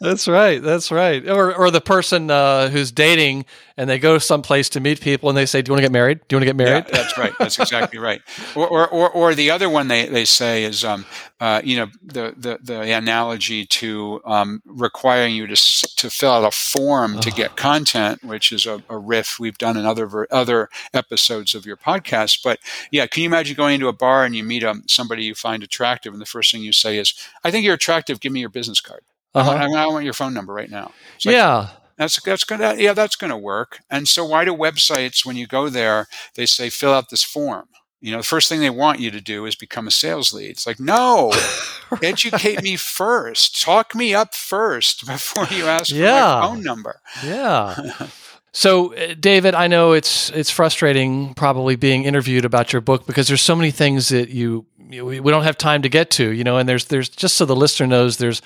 [0.00, 0.62] that's right.
[0.62, 1.26] That's right.
[1.26, 3.46] Or, or the person uh, who's dating
[3.78, 5.92] and they go someplace to meet people and they say, "Do you want to get
[5.92, 6.20] married?
[6.26, 7.32] Do you want to get married?" Yeah, that's right.
[7.38, 8.22] That's exactly right.
[8.54, 11.04] Or, or, or, or, the other one they, they say is, um,
[11.40, 15.56] uh, you know, the, the, the analogy to um, requiring you to
[15.96, 19.76] to fill out a form to get content, which is a, a riff we've done
[19.76, 22.42] in other other episodes of your podcast.
[22.42, 22.58] But
[22.90, 25.62] yeah, can you imagine going into a bar and you meet um, somebody you find
[25.62, 27.12] attractive, and the first thing you say is,
[27.44, 28.20] "I think you're attractive.
[28.20, 29.02] Give me your business card.
[29.34, 29.50] Uh-huh.
[29.50, 30.92] I, want, I, want, your phone number right now."
[31.24, 33.80] Like, yeah that's that's gonna yeah that's gonna work.
[33.90, 37.68] And so why do websites when you go there they say fill out this form?
[38.00, 40.50] You know, the first thing they want you to do is become a sales lead.
[40.50, 41.32] It's like, no,
[42.02, 43.60] educate me first.
[43.60, 46.40] Talk me up first before you ask yeah.
[46.40, 47.00] for my phone number.
[47.24, 48.08] Yeah.
[48.52, 53.28] So, uh, David, I know it's it's frustrating probably being interviewed about your book because
[53.28, 56.42] there's so many things that you, you we don't have time to get to, you
[56.42, 56.56] know.
[56.56, 58.40] And there's there's just so the listener knows there's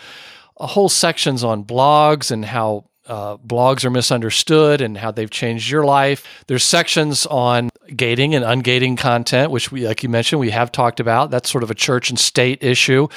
[0.59, 5.69] a whole sections on blogs and how uh, blogs are misunderstood and how they've changed
[5.69, 6.25] your life.
[6.47, 11.01] There's sections on gating and ungating content, which we, like you mentioned, we have talked
[11.01, 11.33] about.
[11.33, 13.09] That's sort of a church and state issue,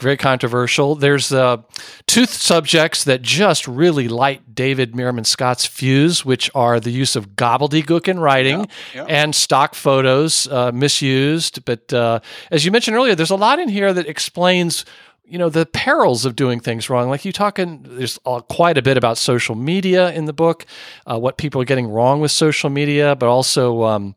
[0.00, 0.94] very controversial.
[0.94, 1.58] There's uh,
[2.06, 7.36] two subjects that just really light David Meerman Scott's fuse, which are the use of
[7.36, 8.60] gobbledygook in writing
[8.94, 9.04] yeah, yeah.
[9.08, 11.66] and stock photos uh, misused.
[11.66, 12.20] But uh,
[12.50, 14.86] as you mentioned earlier, there's a lot in here that explains
[15.26, 18.18] you know the perils of doing things wrong like you talking there's
[18.48, 20.66] quite a bit about social media in the book
[21.06, 24.14] uh, what people are getting wrong with social media but also um,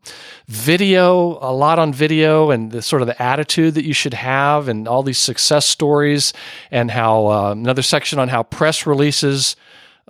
[0.48, 4.68] video a lot on video and the sort of the attitude that you should have
[4.68, 6.32] and all these success stories
[6.70, 9.56] and how uh, another section on how press releases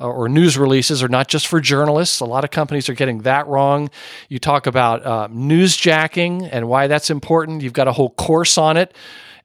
[0.01, 2.20] uh, or news releases are not just for journalists.
[2.20, 3.90] A lot of companies are getting that wrong.
[4.28, 7.62] You talk about uh, newsjacking and why that's important.
[7.62, 8.94] You've got a whole course on it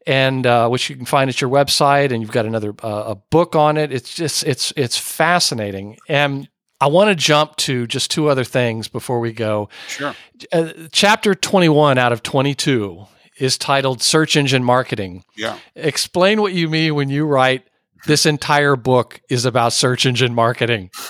[0.05, 3.15] and uh, which you can find at your website, and you've got another uh, a
[3.15, 3.91] book on it.
[3.91, 6.47] It's just it's it's fascinating, and
[6.81, 9.69] I want to jump to just two other things before we go.
[9.87, 10.15] Sure.
[10.51, 13.05] Uh, chapter twenty one out of twenty two
[13.37, 15.57] is titled "Search Engine Marketing." Yeah.
[15.75, 17.63] Explain what you mean when you write
[18.05, 20.89] this entire book is about search engine marketing.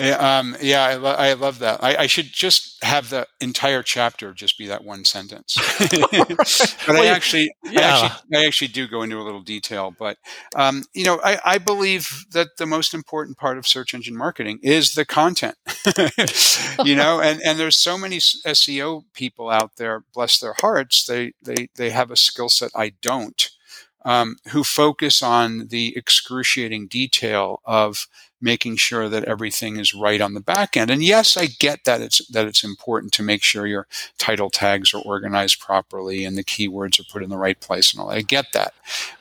[0.00, 1.82] um, yeah, I, lo- I, love that.
[1.82, 5.56] I, I, should just have the entire chapter just be that one sentence.
[5.78, 7.80] but well, I actually, yeah.
[7.80, 9.94] I actually, I actually do go into a little detail.
[9.96, 10.18] But
[10.56, 14.58] um, you know, I, I, believe that the most important part of search engine marketing
[14.62, 15.56] is the content.
[16.84, 20.04] you know, and and there's so many SEO people out there.
[20.12, 23.50] Bless their hearts, they they they have a skill set I don't
[24.04, 28.06] um, who focus on the excruciating detail of
[28.44, 30.90] making sure that everything is right on the back end.
[30.90, 33.86] And yes, I get that it's that it's important to make sure your
[34.18, 38.02] title tags are organized properly and the keywords are put in the right place and
[38.02, 38.10] all.
[38.10, 38.74] I get that.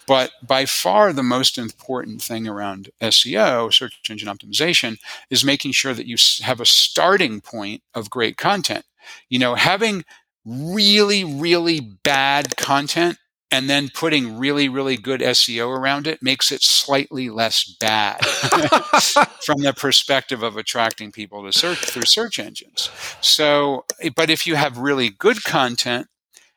[0.05, 4.97] But by far the most important thing around SEO, search engine optimization,
[5.29, 8.83] is making sure that you have a starting point of great content.
[9.29, 10.03] You know, having
[10.45, 13.17] really really bad content
[13.53, 18.25] and then putting really, really good SEO around it makes it slightly less bad
[19.45, 22.89] from the perspective of attracting people to search through search engines.
[23.21, 23.85] So,
[24.15, 26.07] but if you have really good content,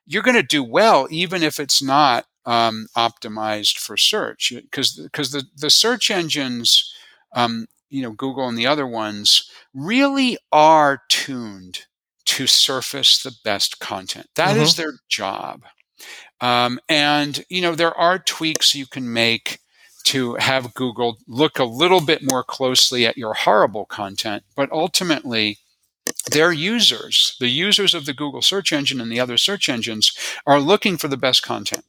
[0.07, 5.33] you're going to do well, even if it's not um, optimized for search, because because
[5.33, 6.95] the the search engines,
[7.35, 11.81] um, you know, Google and the other ones, really are tuned
[12.25, 14.29] to surface the best content.
[14.37, 14.63] That mm-hmm.
[14.63, 15.65] is their job.
[16.41, 19.61] Um, and, you know, there are tweaks you can make
[20.05, 25.59] to have Google look a little bit more closely at your horrible content, but ultimately,
[26.31, 30.13] their users, the users of the Google search engine and the other search engines,
[30.47, 31.85] are looking for the best content.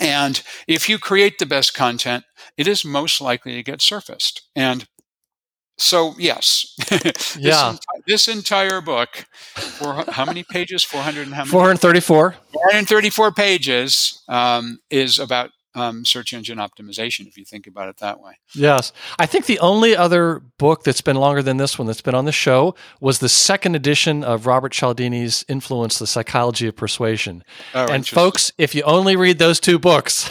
[0.00, 2.24] And if you create the best content,
[2.56, 4.42] it is most likely to get surfaced.
[4.56, 4.86] And
[5.78, 7.72] so yes, this, yeah.
[7.72, 9.24] Enti- this entire book,
[9.56, 10.84] for how many pages?
[10.84, 11.50] Four hundred and how many?
[11.50, 12.34] Four hundred thirty-four.
[12.52, 17.88] Four hundred thirty-four pages um, is about um, search engine optimization, if you think about
[17.88, 18.38] it that way.
[18.54, 18.92] Yes.
[19.18, 22.24] I think the only other book that's been longer than this one that's been on
[22.24, 27.42] the show was the second edition of Robert Cialdini's Influence, The Psychology of Persuasion.
[27.74, 30.30] Oh, and folks, if you only read those two books,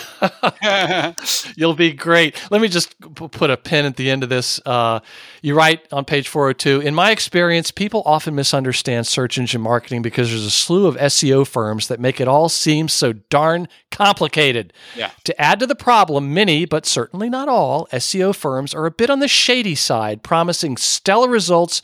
[1.55, 2.39] you'll be great.
[2.51, 4.59] Let me just put a pin at the end of this.
[4.65, 4.99] Uh,
[5.41, 10.29] you write on page 402 In my experience, people often misunderstand search engine marketing because
[10.29, 14.73] there's a slew of SEO firms that make it all seem so darn complicated.
[14.95, 15.11] Yeah.
[15.31, 19.09] To add to the problem, many, but certainly not all, SEO firms are a bit
[19.09, 21.81] on the shady side, promising stellar results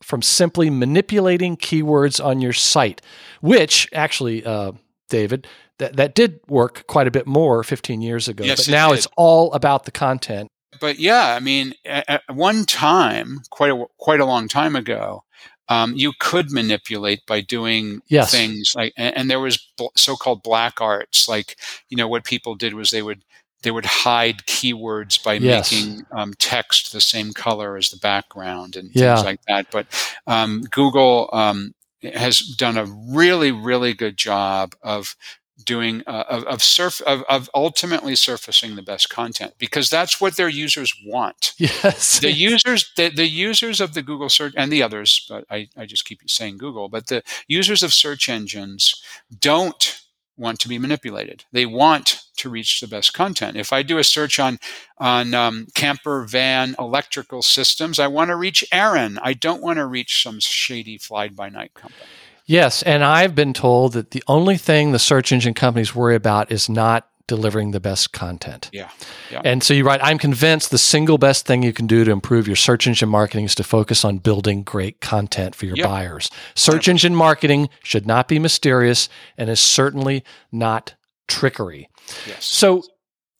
[0.00, 3.02] from simply manipulating keywords on your site,
[3.40, 4.70] which actually, uh,
[5.08, 8.44] David, that, that did work quite a bit more 15 years ago.
[8.44, 10.46] Yes, but now it it's all about the content.
[10.80, 15.24] But yeah, I mean, at, one time, quite a quite a long time ago,
[15.68, 18.30] um, you could manipulate by doing yes.
[18.30, 21.28] things like, and, and there was bl- so-called black arts.
[21.28, 21.56] Like,
[21.88, 23.24] you know, what people did was they would
[23.62, 25.72] they would hide keywords by yes.
[25.72, 29.14] making um, text the same color as the background and yeah.
[29.14, 29.66] things like that.
[29.70, 29.86] But
[30.26, 35.16] um, Google um, has done a really, really good job of
[35.64, 40.36] doing uh, of of, surf, of of ultimately surfacing the best content because that's what
[40.36, 41.54] their users want.
[41.58, 45.68] Yes, the users the, the users of the Google search and the others, but I,
[45.76, 49.02] I just keep saying Google, but the users of search engines
[49.40, 50.00] don't
[50.36, 51.44] want to be manipulated.
[51.52, 53.56] They want to reach the best content.
[53.56, 54.58] If I do a search on
[54.98, 59.18] on um, camper van electrical systems, I want to reach Aaron.
[59.22, 62.10] I don't want to reach some shady fly by night company.
[62.46, 66.52] Yes, and I've been told that the only thing the search engine companies worry about
[66.52, 68.68] is not delivering the best content.
[68.72, 68.90] Yeah.
[69.30, 69.40] yeah.
[69.44, 70.00] And so you're right.
[70.02, 73.46] I'm convinced the single best thing you can do to improve your search engine marketing
[73.46, 75.86] is to focus on building great content for your yep.
[75.86, 76.30] buyers.
[76.54, 80.22] Search engine marketing should not be mysterious and is certainly
[80.52, 80.94] not
[81.28, 81.88] trickery.
[82.26, 82.44] Yes.
[82.44, 82.82] So,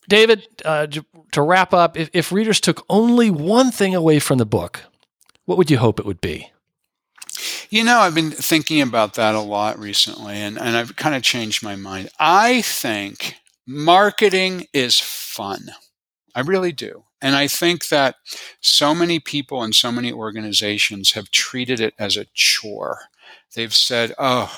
[0.08, 0.86] David, uh,
[1.32, 4.80] to wrap up, if, if readers took only one thing away from the book,
[5.44, 6.50] what would you hope it would be?
[7.74, 11.24] You know, I've been thinking about that a lot recently, and, and I've kind of
[11.24, 12.08] changed my mind.
[12.20, 13.34] I think
[13.66, 15.70] marketing is fun.
[16.36, 17.02] I really do.
[17.20, 18.14] And I think that
[18.60, 23.00] so many people and so many organizations have treated it as a chore.
[23.56, 24.56] They've said, oh,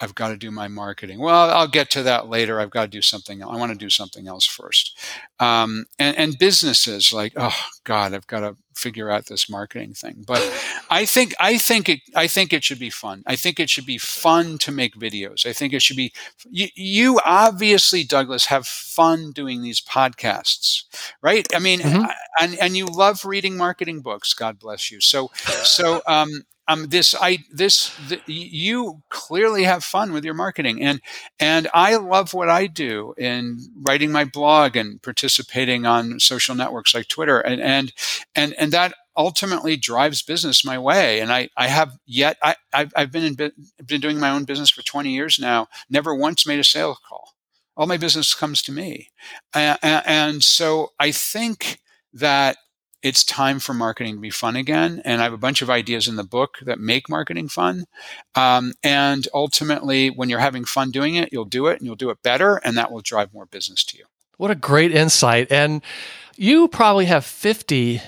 [0.00, 1.20] I've got to do my marketing.
[1.20, 2.58] Well, I'll get to that later.
[2.58, 3.42] I've got to do something.
[3.42, 4.98] I want to do something else first.
[5.38, 10.24] Um, and, and businesses like, oh God, I've got to figure out this marketing thing.
[10.26, 10.40] But
[10.88, 13.22] I think I think it I think it should be fun.
[13.26, 15.44] I think it should be fun to make videos.
[15.44, 16.12] I think it should be.
[16.48, 20.84] You, you obviously, Douglas, have fun doing these podcasts,
[21.20, 21.46] right?
[21.54, 22.10] I mean, mm-hmm.
[22.40, 24.32] and and you love reading marketing books.
[24.32, 25.00] God bless you.
[25.00, 25.30] So
[25.62, 30.80] so um, um, this I this the, you clearly have fun with your marketing.
[30.80, 31.00] And
[31.40, 36.94] and I love what I do in writing my blog and participating on social networks
[36.94, 37.40] like Twitter.
[37.40, 37.92] And and
[38.36, 41.20] and and that ultimately drives business my way.
[41.20, 43.52] And I I have yet I I've, I've been in
[43.84, 45.66] been doing my own business for 20 years now.
[45.90, 47.34] Never once made a sales call.
[47.76, 49.08] All my business comes to me.
[49.54, 51.80] And, and so I think
[52.12, 52.58] that
[53.02, 55.00] it's time for marketing to be fun again.
[55.04, 57.86] And I have a bunch of ideas in the book that make marketing fun.
[58.34, 62.10] Um, and ultimately, when you're having fun doing it, you'll do it and you'll do
[62.10, 64.04] it better, and that will drive more business to you.
[64.36, 65.50] What a great insight.
[65.50, 65.82] And
[66.36, 68.00] you probably have 50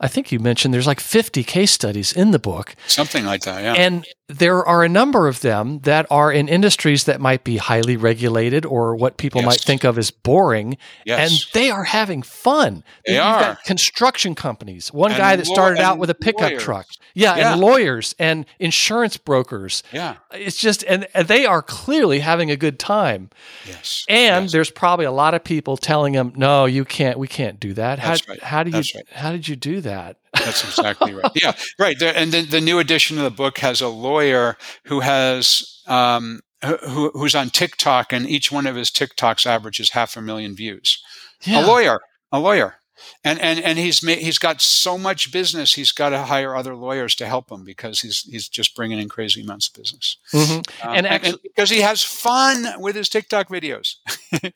[0.00, 2.74] I think you mentioned there's like 50 case studies in the book.
[2.88, 3.74] Something like that, yeah.
[3.74, 7.96] And there are a number of them that are in industries that might be highly
[7.96, 9.46] regulated or what people yes.
[9.46, 10.78] might think of as boring.
[11.04, 11.30] Yes.
[11.30, 12.84] And they are having fun.
[13.06, 13.58] They You've are.
[13.66, 14.92] construction companies.
[14.92, 16.62] One and guy that started out with a pickup lawyers.
[16.62, 16.86] truck.
[17.12, 19.82] Yeah, yeah, and lawyers and insurance brokers.
[19.92, 20.16] Yeah.
[20.32, 23.28] It's just, and, and they are clearly having a good time.
[23.66, 24.06] Yes.
[24.08, 24.52] And yes.
[24.52, 27.98] there's probably a lot of people telling them, no, you can't, we can't do that.
[27.98, 28.42] How, right.
[28.42, 29.06] how do you, right.
[29.12, 30.16] how did you do that?
[30.34, 31.30] That's exactly right.
[31.34, 32.00] Yeah, right.
[32.00, 37.10] And then the new edition of the book has a lawyer who has um, who,
[37.10, 41.02] who's on TikTok, and each one of his TikToks averages half a million views.
[41.42, 41.64] Yeah.
[41.64, 42.00] A lawyer,
[42.32, 42.76] a lawyer,
[43.22, 45.74] and and and he's made, he's got so much business.
[45.74, 49.08] He's got to hire other lawyers to help him because he's he's just bringing in
[49.08, 50.16] crazy amounts of business.
[50.32, 50.88] Mm-hmm.
[50.88, 53.96] Um, and, actually, and because he has fun with his TikTok videos.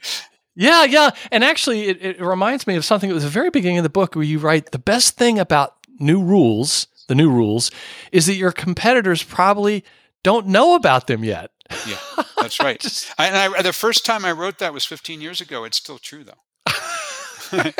[0.58, 1.10] Yeah, yeah.
[1.30, 3.88] And actually, it, it reminds me of something that was the very beginning of the
[3.88, 7.70] book where you write the best thing about new rules, the new rules,
[8.10, 9.84] is that your competitors probably
[10.24, 11.52] don't know about them yet.
[11.86, 11.98] Yeah,
[12.40, 12.80] that's right.
[12.80, 15.62] Just, I, and I, the first time I wrote that was 15 years ago.
[15.62, 17.62] It's still true, though.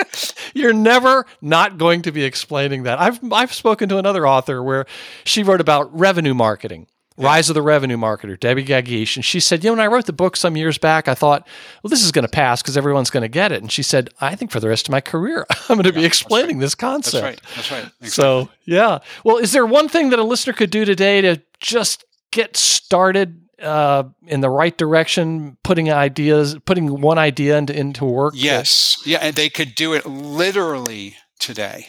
[0.55, 3.01] You're never not going to be explaining that.
[3.01, 4.87] I've I've spoken to another author where
[5.25, 6.87] she wrote about revenue marketing
[7.19, 9.17] Rise of the Revenue Marketer, Debbie Qaqish.
[9.17, 11.47] And she said, You know, when I wrote the book some years back, I thought,
[11.83, 13.61] well, this is going to pass because everyone's going to get it.
[13.61, 16.01] And she said, I think for the rest of my career, I'm going to yeah,
[16.01, 16.63] be explaining right.
[16.63, 17.13] this concept.
[17.13, 17.55] That's right.
[17.57, 17.93] That's right.
[18.01, 18.09] Exactly.
[18.11, 19.01] So, yeah.
[19.25, 23.43] Well, is there one thing that a listener could do today to just get started
[23.61, 28.35] uh, in the right direction, putting ideas, putting one idea into, into work?
[28.37, 29.03] Yes.
[29.05, 29.19] Yeah.
[29.19, 31.89] And they could do it literally today.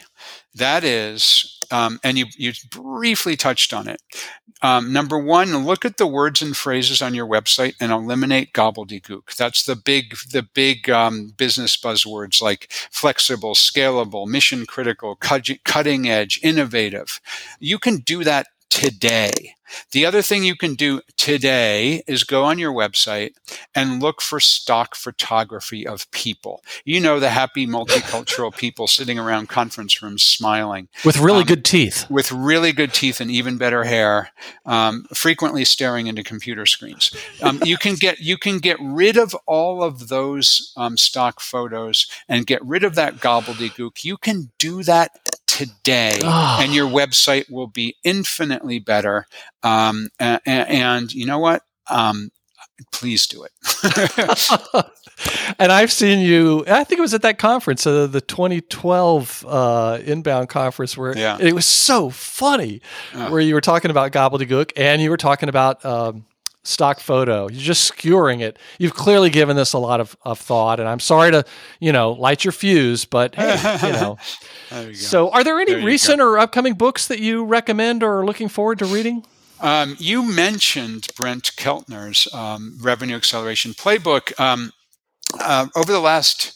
[0.56, 4.02] That is, um, and you, you briefly touched on it.
[4.62, 9.36] Um, number one, look at the words and phrases on your website and eliminate gobbledygook.
[9.36, 16.40] That's the big, the big um, business buzzwords like flexible, scalable, mission critical, cutting edge,
[16.44, 17.22] innovative.
[17.60, 19.56] You can do that today.
[19.92, 23.34] The other thing you can do today is go on your website
[23.76, 26.64] and look for stock photography of people.
[26.86, 30.88] You know, the happy multicultural people sitting around conference rooms smiling.
[31.06, 32.10] With really um, good teeth.
[32.10, 34.30] With really good teeth and even better hair,
[34.66, 37.16] um, frequently staring into computer screens.
[37.42, 42.08] Um, you can get you can get rid of all of those um, stock photos
[42.28, 44.04] and get rid of that gobbledygook.
[44.04, 45.12] You can do that
[45.48, 46.60] today, oh.
[46.62, 49.26] and your website will be infinitely better.
[49.64, 51.64] Um, and, and, you know what?
[51.90, 52.30] Um,
[52.92, 53.52] please do it.
[55.60, 56.64] and I've seen you.
[56.68, 61.38] I think it was at that conference, uh, the 2012 uh, inbound conference, where Yeah.
[61.40, 62.82] it was so funny,
[63.16, 63.32] Oh.
[63.32, 66.26] where you were talking about gobbledygook and you were talking about um,
[66.64, 67.50] stock photo.
[67.50, 68.58] You're just skewering it.
[68.78, 71.44] You've clearly given this a lot of, of thought, and I'm sorry to
[71.80, 73.56] you know light your fuse, but hey,
[73.88, 74.18] you know.
[74.70, 74.94] There you go.
[74.94, 78.50] So, are there any There recent or upcoming books that you recommend or are looking
[78.50, 79.26] forward to reading?
[79.62, 84.38] Um, you mentioned Brent Keltner's um, Revenue Acceleration Playbook.
[84.40, 84.72] Um,
[85.40, 86.54] uh, over the last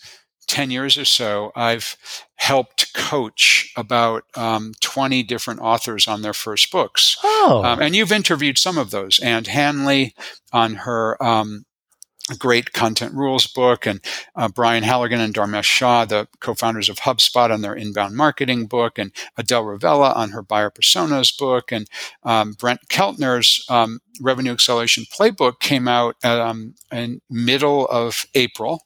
[0.47, 1.95] 10 years or so, I've
[2.35, 7.17] helped coach about um, 20 different authors on their first books.
[7.23, 9.19] Oh, Um, and you've interviewed some of those.
[9.19, 10.13] Ann Handley
[10.51, 11.65] on her um,
[12.37, 13.99] great content rules book, and
[14.35, 18.97] uh, Brian Halligan and Dharmesh Shah, the co-founders of HubSpot, on their inbound marketing book,
[18.97, 21.87] and Adele Revella on her buyer personas book, and
[22.23, 28.81] um, Brent Keltner's um, revenue acceleration playbook came out um, in middle of April.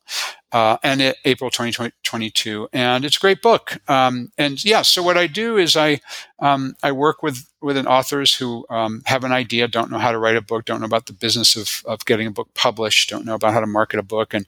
[0.51, 3.81] Uh, and it, April 2022, and it's a great book.
[3.89, 5.99] Um, and yeah, so what I do is I
[6.39, 10.11] um, I work with with an authors who um, have an idea, don't know how
[10.11, 13.09] to write a book, don't know about the business of, of getting a book published,
[13.09, 14.45] don't know about how to market a book, and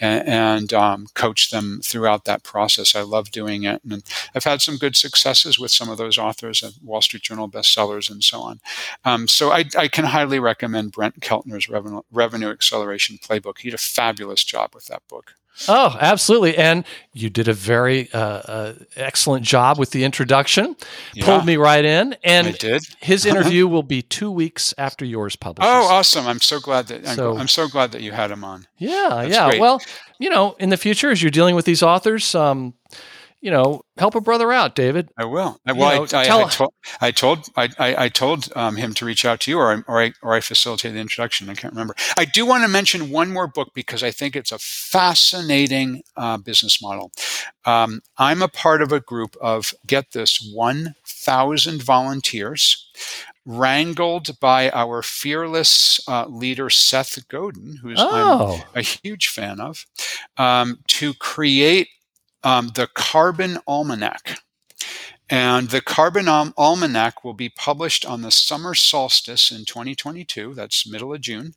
[0.00, 2.94] and, and um, coach them throughout that process.
[2.94, 4.02] I love doing it, and
[4.34, 8.22] I've had some good successes with some of those authors Wall Street Journal bestsellers and
[8.22, 8.60] so on.
[9.04, 13.58] Um, so I, I can highly recommend Brent Keltner's Revenue, Revenue Acceleration Playbook.
[13.58, 15.34] He did a fabulous job with that book.
[15.68, 16.56] Oh, absolutely.
[16.56, 20.76] And you did a very uh, uh, excellent job with the introduction.
[21.14, 21.24] Yeah.
[21.26, 22.14] Pulled me right in.
[22.14, 22.82] I And did.
[23.00, 25.70] his interview will be two weeks after yours publishes.
[25.72, 26.26] Oh, awesome!
[26.26, 28.66] I'm so glad that So- I'm so glad that you had him on.
[28.78, 29.48] yeah, That's yeah.
[29.50, 29.60] great.
[29.60, 29.80] Well,
[30.18, 32.74] you know, in the future, as you're dealing with these authors, um,
[33.42, 35.10] you know, help a brother out, David.
[35.18, 35.60] I will.
[35.66, 38.94] You well, know, I, I, I told I told I, I, I told um, him
[38.94, 41.50] to reach out to you, or I, or I or I facilitated the introduction.
[41.50, 41.94] I can't remember.
[42.16, 46.38] I do want to mention one more book because I think it's a fascinating uh,
[46.38, 47.10] business model.
[47.64, 52.88] Um, I'm a part of a group of get this one thousand volunteers.
[53.44, 59.84] Wrangled by our fearless uh, leader Seth Godin, who's I'm Oh, a huge fan of,
[60.36, 61.88] um, to create
[62.44, 64.38] um, the Carbon Almanac.
[65.30, 70.54] And the Carbon Al- Almanac will be published on the summer solstice in 2022.
[70.54, 71.54] That's middle of June.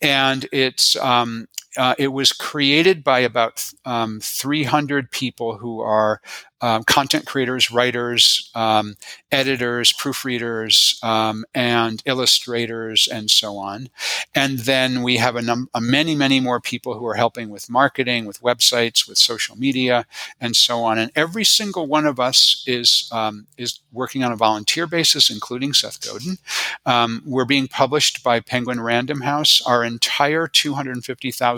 [0.00, 1.46] And it's um,
[1.76, 6.20] uh, it was created by about um, 300 people who are
[6.62, 8.96] um, content creators, writers, um,
[9.32, 13.88] editors, proofreaders, um, and illustrators, and so on.
[14.34, 17.68] And then we have a num- a many, many more people who are helping with
[17.68, 20.06] marketing, with websites, with social media,
[20.40, 20.98] and so on.
[20.98, 25.72] And every single one of us is um, is working on a volunteer basis, including
[25.72, 26.38] Seth Godin.
[26.86, 29.60] Um, we're being published by Penguin Random House.
[29.66, 30.74] Our entire two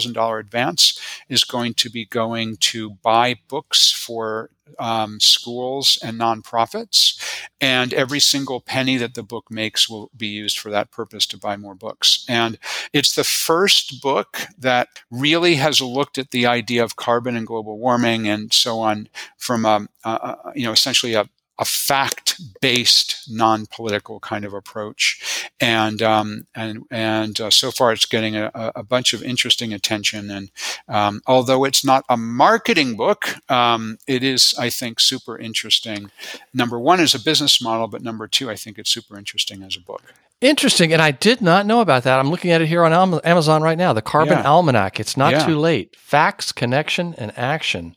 [0.05, 4.50] hundred and fifty thousand dollar advance is going to be going to buy books for
[4.78, 7.20] um, schools and nonprofits,
[7.61, 11.38] and every single penny that the book makes will be used for that purpose to
[11.38, 12.24] buy more books.
[12.28, 12.59] And
[12.92, 17.78] it's the first book that really has looked at the idea of carbon and global
[17.78, 21.28] warming and so on from a, uh, you know essentially a
[21.59, 28.36] a fact-based, non-political kind of approach, and um, and and uh, so far it's getting
[28.36, 30.30] a, a bunch of interesting attention.
[30.30, 30.50] And
[30.88, 36.11] um, although it's not a marketing book, um, it is, I think, super interesting.
[36.52, 39.76] Number one is a business model, but number two, I think it's super interesting as
[39.76, 40.02] a book.
[40.40, 40.92] interesting.
[40.92, 42.18] And I did not know about that.
[42.18, 42.92] I'm looking at it here on
[43.24, 43.92] Amazon right now.
[43.94, 44.50] The Carbon Yeah.
[44.50, 45.00] Almanac.
[45.00, 45.46] It's not Yeah.
[45.46, 45.96] too late.
[45.96, 47.94] Facts, connection, and action.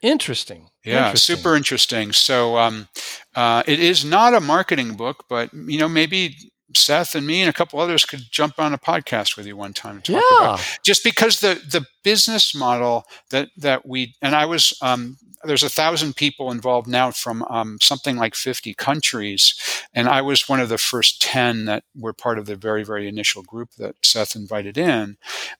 [0.00, 0.70] Interesting.
[0.84, 1.36] Yeah, Interesting.
[1.36, 2.12] super interesting.
[2.12, 2.88] So um,
[3.34, 6.36] uh, it is not a marketing book, but you know maybe
[6.74, 9.72] Seth and me and a couple others could jump on a podcast with you one
[9.72, 9.96] time.
[9.96, 10.64] And talk about Yeah.
[10.84, 15.68] just because the the business model that that we and I was um, there's a
[15.68, 19.54] thousand people involved now from um, something like 50 countries,
[19.92, 23.08] and I was one of the first 10 that were part of the very very
[23.08, 25.16] initial group that Seth invited in.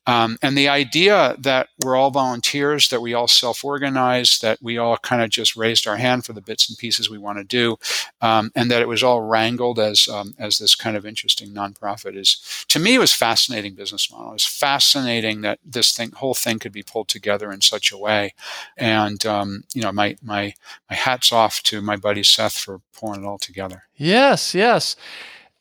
[0.07, 4.97] Um, and the idea that we're all volunteers, that we all self-organize, that we all
[4.98, 7.77] kind of just raised our hand for the bits and pieces we want to do,
[8.20, 12.16] um, and that it was all wrangled as um, as this kind of interesting nonprofit
[12.16, 14.31] is to me it was fascinating business model.
[14.31, 17.98] It was fascinating that this thing whole thing could be pulled together in such a
[17.98, 18.35] way,
[18.77, 20.55] and um, you know my my
[20.88, 23.84] my hats off to my buddy Seth for pulling it all together.
[23.96, 24.96] Yes, yes.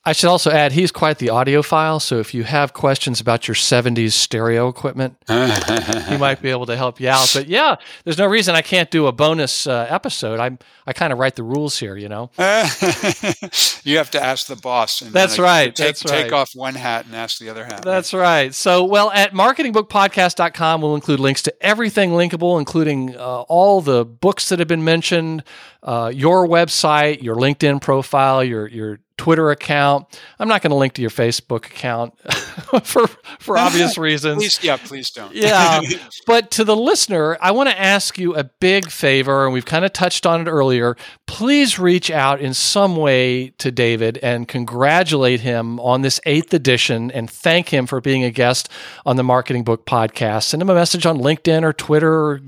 [0.06, 2.02] I should also add he's quite the audiophile.
[2.02, 6.76] So if you have questions about your 70s stereo equipment, he might be able to
[6.76, 7.32] help you out.
[7.34, 10.42] But yeah, there's no reason I can't do a bonus uh, episode.
[10.42, 12.30] I'm I kind of write the rules here, you know.
[12.38, 15.00] you have to ask the boss.
[15.00, 15.74] That's right.
[15.74, 17.84] Take, that's take off one hat and ask the other hat.
[17.84, 18.54] That's right.
[18.54, 24.50] So, well, at marketingbookpodcast.com, we'll include links to everything linkable, including uh, all the books
[24.50, 25.46] that have been mentioned,
[25.82, 30.19] uh, your website, your LinkedIn profile, your your Twitter account.
[30.40, 32.14] I'm not going to link to your Facebook account
[32.84, 33.08] for
[33.40, 34.38] for obvious reasons.
[34.38, 35.34] please, yeah, please don't.
[35.34, 35.82] yeah.
[36.26, 39.84] But to the listener, I want to ask you a big favor, and we've kind
[39.84, 40.96] of touched on it earlier.
[41.28, 47.12] Please reach out in some way to David and congratulate him on this eighth edition
[47.12, 48.70] and thank him for being a guest
[49.06, 50.44] on the Marketing Book Podcast.
[50.44, 52.42] Send him a message on LinkedIn or Twitter or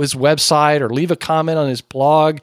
[0.00, 2.38] his website or leave a comment on his blog.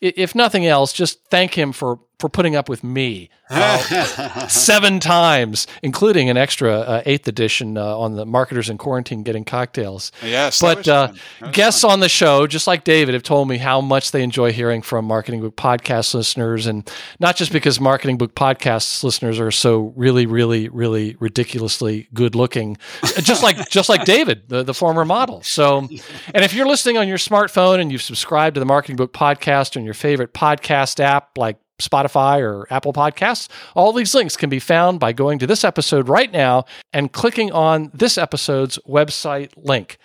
[0.00, 5.66] If nothing else, just thank him for for putting up with me uh, seven times,
[5.82, 10.12] including an extra uh, eighth edition uh, on the marketers in quarantine getting cocktails.
[10.22, 11.16] Yes, but uh, fun.
[11.40, 11.90] That was guests fun.
[11.92, 15.04] on the show, just like David, have told me how much they enjoy hearing from
[15.04, 16.90] Marketing Book Podcast listeners, and
[17.20, 22.76] not just because Marketing Book Podcast listeners are so really, really, really ridiculously good looking,
[23.22, 25.42] just like just like David, the, the former model.
[25.42, 25.88] So,
[26.34, 29.76] and if you're listening on your smartphone and you've subscribed to the Marketing Book Podcast
[29.76, 33.48] on your favorite podcast app, like Spotify or Apple Podcasts.
[33.74, 37.52] All these links can be found by going to this episode right now and clicking
[37.52, 39.98] on this episode's website link.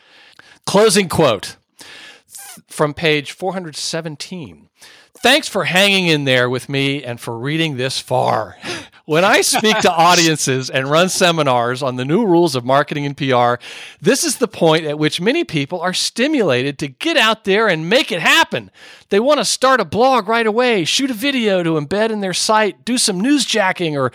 [0.65, 1.57] Closing quote
[2.67, 4.69] from page 417.
[5.21, 8.57] Thanks for hanging in there with me and for reading this far.
[9.09, 13.17] When I speak to audiences and run seminars on the new rules of marketing and
[13.17, 13.55] PR,
[13.99, 17.89] this is the point at which many people are stimulated to get out there and
[17.89, 18.69] make it happen.
[19.09, 22.35] They want to start a blog right away, shoot a video to embed in their
[22.35, 24.11] site, do some newsjacking, or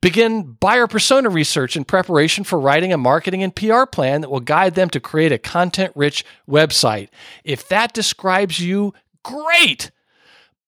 [0.00, 4.40] begin buyer persona research in preparation for writing a marketing and PR plan that will
[4.40, 7.10] guide them to create a content rich website.
[7.44, 9.90] If that describes you, great.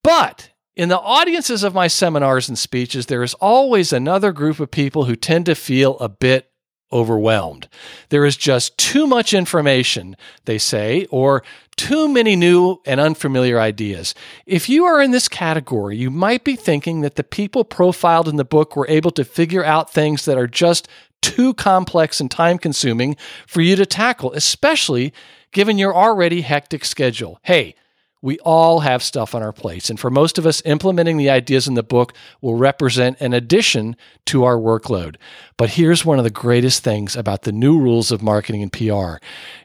[0.02, 0.51] But
[0.81, 5.05] in the audiences of my seminars and speeches, there is always another group of people
[5.05, 6.51] who tend to feel a bit
[6.90, 7.69] overwhelmed.
[8.09, 10.16] There is just too much information,
[10.47, 11.43] they say, or
[11.77, 14.15] too many new and unfamiliar ideas.
[14.47, 18.36] If you are in this category, you might be thinking that the people profiled in
[18.36, 20.89] the book were able to figure out things that are just
[21.20, 25.12] too complex and time consuming for you to tackle, especially
[25.52, 27.39] given your already hectic schedule.
[27.43, 27.74] Hey,
[28.22, 31.66] we all have stuff on our plates, and for most of us, implementing the ideas
[31.66, 35.16] in the book will represent an addition to our workload.
[35.56, 39.16] But here's one of the greatest things about the new rules of marketing and PR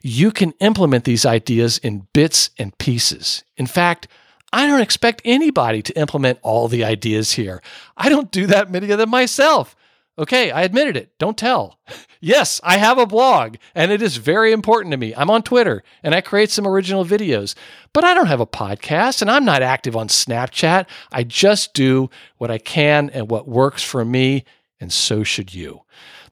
[0.01, 3.43] you can implement these ideas in bits and pieces.
[3.57, 4.07] In fact,
[4.53, 7.61] I don't expect anybody to implement all the ideas here.
[7.97, 9.75] I don't do that many of them myself.
[10.17, 11.17] Okay, I admitted it.
[11.17, 11.79] Don't tell.
[12.21, 15.13] Yes, I have a blog and it is very important to me.
[15.13, 17.53] I'm on Twitter and I create some original videos,
[17.93, 20.87] but I don't have a podcast and I'm not active on Snapchat.
[21.11, 22.09] I just do
[22.39, 24.43] what I can and what works for me,
[24.79, 25.81] and so should you.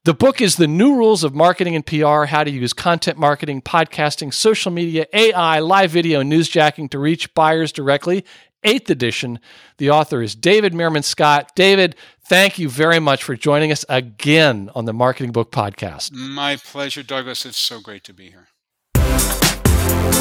[0.04, 3.62] The book is The New Rules of Marketing and PR How to Use Content Marketing,
[3.62, 8.26] Podcasting, Social Media, AI, Live Video, and Newsjacking to Reach Buyers Directly.
[8.64, 9.40] Eighth edition.
[9.78, 11.52] The author is David Meerman Scott.
[11.56, 11.96] David,
[12.26, 16.12] thank you very much for joining us again on the Marketing Book Podcast.
[16.12, 17.46] My pleasure, Douglas.
[17.46, 18.48] It's so great to be here.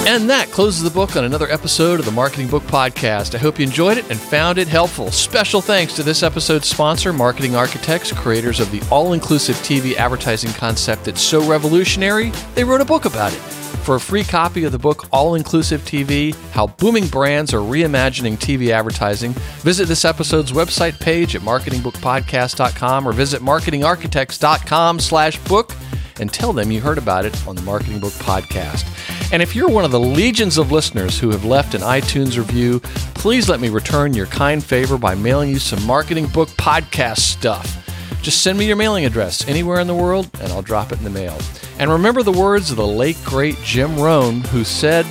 [0.04, 3.36] And that closes the book on another episode of the Marketing Book Podcast.
[3.36, 5.12] I hope you enjoyed it and found it helpful.
[5.12, 10.52] Special thanks to this episode's sponsor, Marketing Architects, creators of the all inclusive TV advertising
[10.54, 13.40] concept that's so revolutionary, they wrote a book about it.
[13.82, 18.36] For a free copy of the book All Inclusive TV How Booming Brands Are Reimagining
[18.36, 19.32] TV Advertising,
[19.62, 25.72] visit this episode's website page at marketingbookpodcast.com or visit marketingarchitects.com slash book
[26.20, 28.86] and tell them you heard about it on the Marketing Book Podcast.
[29.32, 32.78] And if you're one of the legions of listeners who have left an iTunes review,
[33.14, 37.81] please let me return your kind favor by mailing you some Marketing Book Podcast stuff.
[38.22, 41.04] Just send me your mailing address anywhere in the world and I'll drop it in
[41.04, 41.36] the mail.
[41.80, 45.04] And remember the words of the late great Jim Rohn, who said,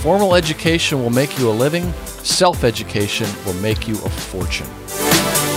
[0.00, 5.55] Formal education will make you a living, self education will make you a fortune.